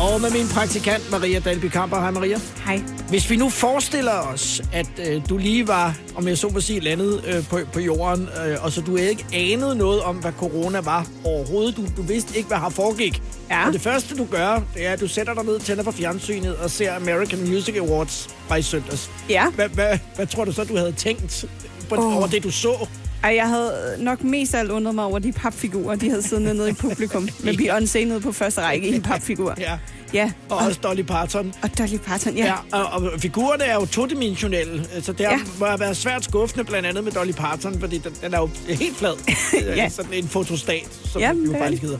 [0.00, 2.00] Og med min praktikant Maria Dalby Kamper.
[2.00, 2.38] Hej Maria.
[2.64, 2.82] Hej.
[3.08, 6.80] Hvis vi nu forestiller os, at øh, du lige var, om jeg så må sige,
[6.80, 10.80] landet øh, på, på jorden, øh, og så du ikke anede noget om, hvad corona
[10.80, 11.76] var overhovedet.
[11.76, 13.22] Du, du vidste ikke, hvad har foregik.
[13.50, 13.66] Ja.
[13.66, 16.56] Og det første, du gør, det er, at du sætter dig ned, tænder på fjernsynet
[16.56, 19.10] og ser American Music Awards fra i søndags.
[19.28, 19.50] Ja.
[19.50, 21.44] Hvad, hvad, hvad tror du så, du havde tænkt
[21.88, 22.16] på, oh.
[22.16, 22.88] over det, du så?
[23.24, 26.70] Ej, jeg havde nok mest alt undret mig over de papfigurer, de havde siddende nede
[26.70, 27.22] i publikum.
[27.44, 29.54] Med Beyoncé nede på første række i en papfigur.
[29.58, 29.78] Ja.
[30.12, 30.32] Ja.
[30.48, 31.54] Og også Dolly Parton.
[31.62, 32.44] Og Dolly Parton, ja.
[32.72, 35.38] Ja, og, og figurerne er jo todimensionelle, så det Ja.
[35.58, 38.48] må have været svært skuffende, blandt andet med Dolly Parton, fordi den, den er jo
[38.68, 39.12] helt flad.
[39.76, 39.88] Ja.
[39.88, 41.98] Sådan en fotostat, som Ja, ja, jo faktisk hedder.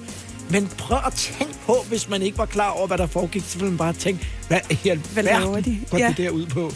[0.51, 3.59] Men prøv at tænke på, hvis man ikke var klar over, hvad der foregik, så
[3.59, 5.81] ville man bare tænke, hvad i alverden de?
[5.91, 6.09] går Ja.
[6.09, 6.73] det der ud på?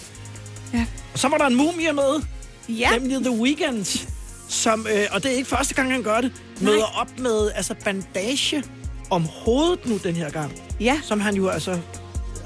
[0.75, 0.85] Ja.
[1.13, 2.23] Og så var der en mumie med,
[2.69, 2.91] Ja.
[2.99, 4.09] nemlig The Weeknd,
[4.49, 7.75] som, øh, og det er ikke første gang, han gør det, møder op med altså
[7.85, 8.65] bandage
[9.11, 10.53] om hovedet nu den her gang.
[10.81, 11.01] Ja.
[11.03, 11.79] Som han jo altså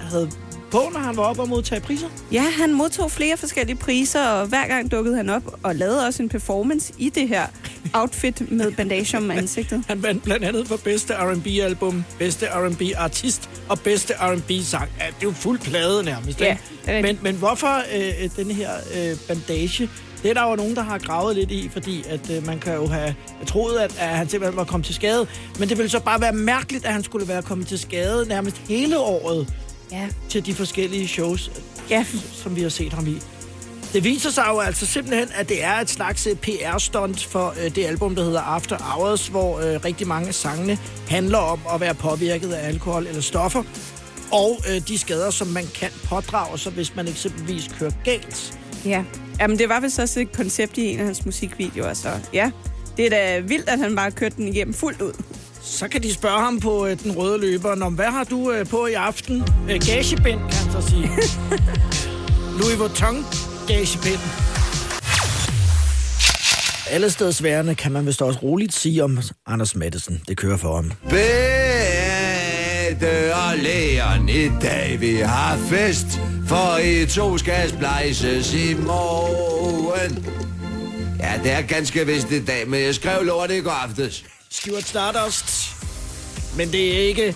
[0.01, 0.31] havde
[0.71, 2.09] på, når han var oppe og modtage priser?
[2.33, 6.23] Ja, han modtog flere forskellige priser, og hver gang dukkede han op og lavede også
[6.23, 7.47] en performance i det her
[7.95, 9.85] outfit med bandage om ansigtet.
[9.89, 14.91] Han vandt blandt andet for bedste R&B-album, bedste R&B-artist og bedste R&B-sang.
[14.99, 16.41] Ja, det er jo fuld plade nærmest.
[16.41, 19.91] Ja, men, men hvorfor øh, den her øh, bandage?
[20.23, 22.75] Det er der jo nogen, der har gravet lidt i, fordi at øh, man kan
[22.75, 23.15] jo have
[23.47, 25.27] troet, at, at han simpelthen var kommet til skade.
[25.59, 28.57] Men det ville så bare være mærkeligt, at han skulle være kommet til skade nærmest
[28.57, 29.55] hele året
[29.93, 30.09] ja.
[30.29, 31.51] til de forskellige shows,
[31.91, 32.05] ja.
[32.33, 33.17] som vi har set ham i.
[33.93, 37.75] Det viser sig jo altså simpelthen, at det er et slags øh, PR-stunt for øh,
[37.75, 41.81] det album, der hedder After Hours, hvor øh, rigtig mange af sangene handler om at
[41.81, 43.63] være påvirket af alkohol eller stoffer,
[44.33, 48.59] og øh, de skader, som man kan pådrage sig, hvis man eksempelvis kører galt.
[48.85, 49.05] Ja,
[49.41, 52.51] Jamen, det var vist også et koncept i en af hans musikvideoer, så ja.
[52.97, 55.13] Det er da vildt, at han bare kørte den igennem fuldt ud.
[55.63, 58.67] Så kan de spørge ham på øh, den røde løber, om hvad har du øh,
[58.67, 59.43] på i aften?
[59.71, 61.11] Øh, gagebind, kan han så sige.
[62.59, 63.27] Louis Vuitton
[63.69, 64.21] gagebind.
[66.91, 70.23] Alle steds værende kan man vist også roligt sige om Anders Madsen.
[70.29, 70.93] Det kører for ham.
[72.93, 76.07] Bette og læren i dag, vi har fest,
[76.47, 80.27] for I to skal splejses i morgen.
[81.21, 84.25] Ja, det er ganske vist i dag, men jeg skrev lort i går aftes.
[84.51, 85.77] Stuart Stardust.
[86.57, 87.35] Men det er ikke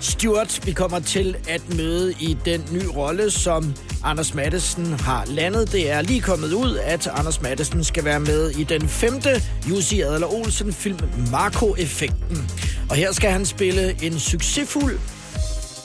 [0.00, 3.74] Stuart, vi kommer til at møde i den nye rolle, som
[4.04, 5.72] Anders Madsen har landet.
[5.72, 10.00] Det er lige kommet ud, at Anders Madsen skal være med i den femte Jussi
[10.00, 10.98] Adler Olsen film
[11.30, 12.50] Marco-effekten.
[12.90, 14.98] Og her skal han spille en succesfuld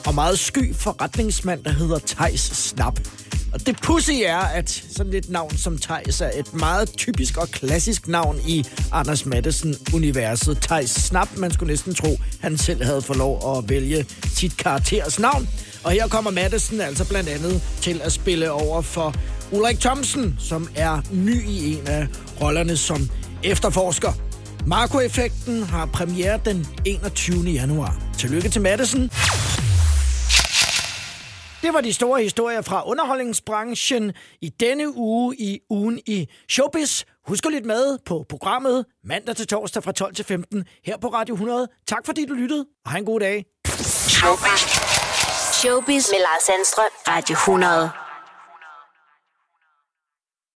[0.05, 2.99] og meget sky forretningsmand, der hedder Tejs Snap.
[3.53, 7.47] Og det pussy er, at sådan et navn som Tejs er et meget typisk og
[7.49, 10.57] klassisk navn i Anders Madsen-universet.
[10.61, 15.19] Tejs Snap, man skulle næsten tro, han selv havde fået lov at vælge sit karakters
[15.19, 15.49] navn.
[15.83, 19.15] Og her kommer Madsen altså blandt andet til at spille over for
[19.51, 22.07] Ulrik Thomsen, som er ny i en af
[22.41, 23.09] rollerne som
[23.43, 24.24] efterforsker.
[24.67, 27.35] Marco-effekten har premiere den 21.
[27.53, 27.95] januar.
[28.17, 29.01] Tillykke til Madison.
[31.61, 37.03] Det var de store historier fra underholdningsbranchen i denne uge i ugen i Showbiz.
[37.27, 41.07] Husk at lytte med på programmet mandag til torsdag fra 12 til 15 her på
[41.07, 41.67] Radio 100.
[41.87, 43.45] Tak fordi du lyttede, og have en god dag.
[44.09, 44.61] Showbiz.
[45.53, 46.91] Showbiz med Lars Sandstrøm.
[47.07, 48.04] Radio 100.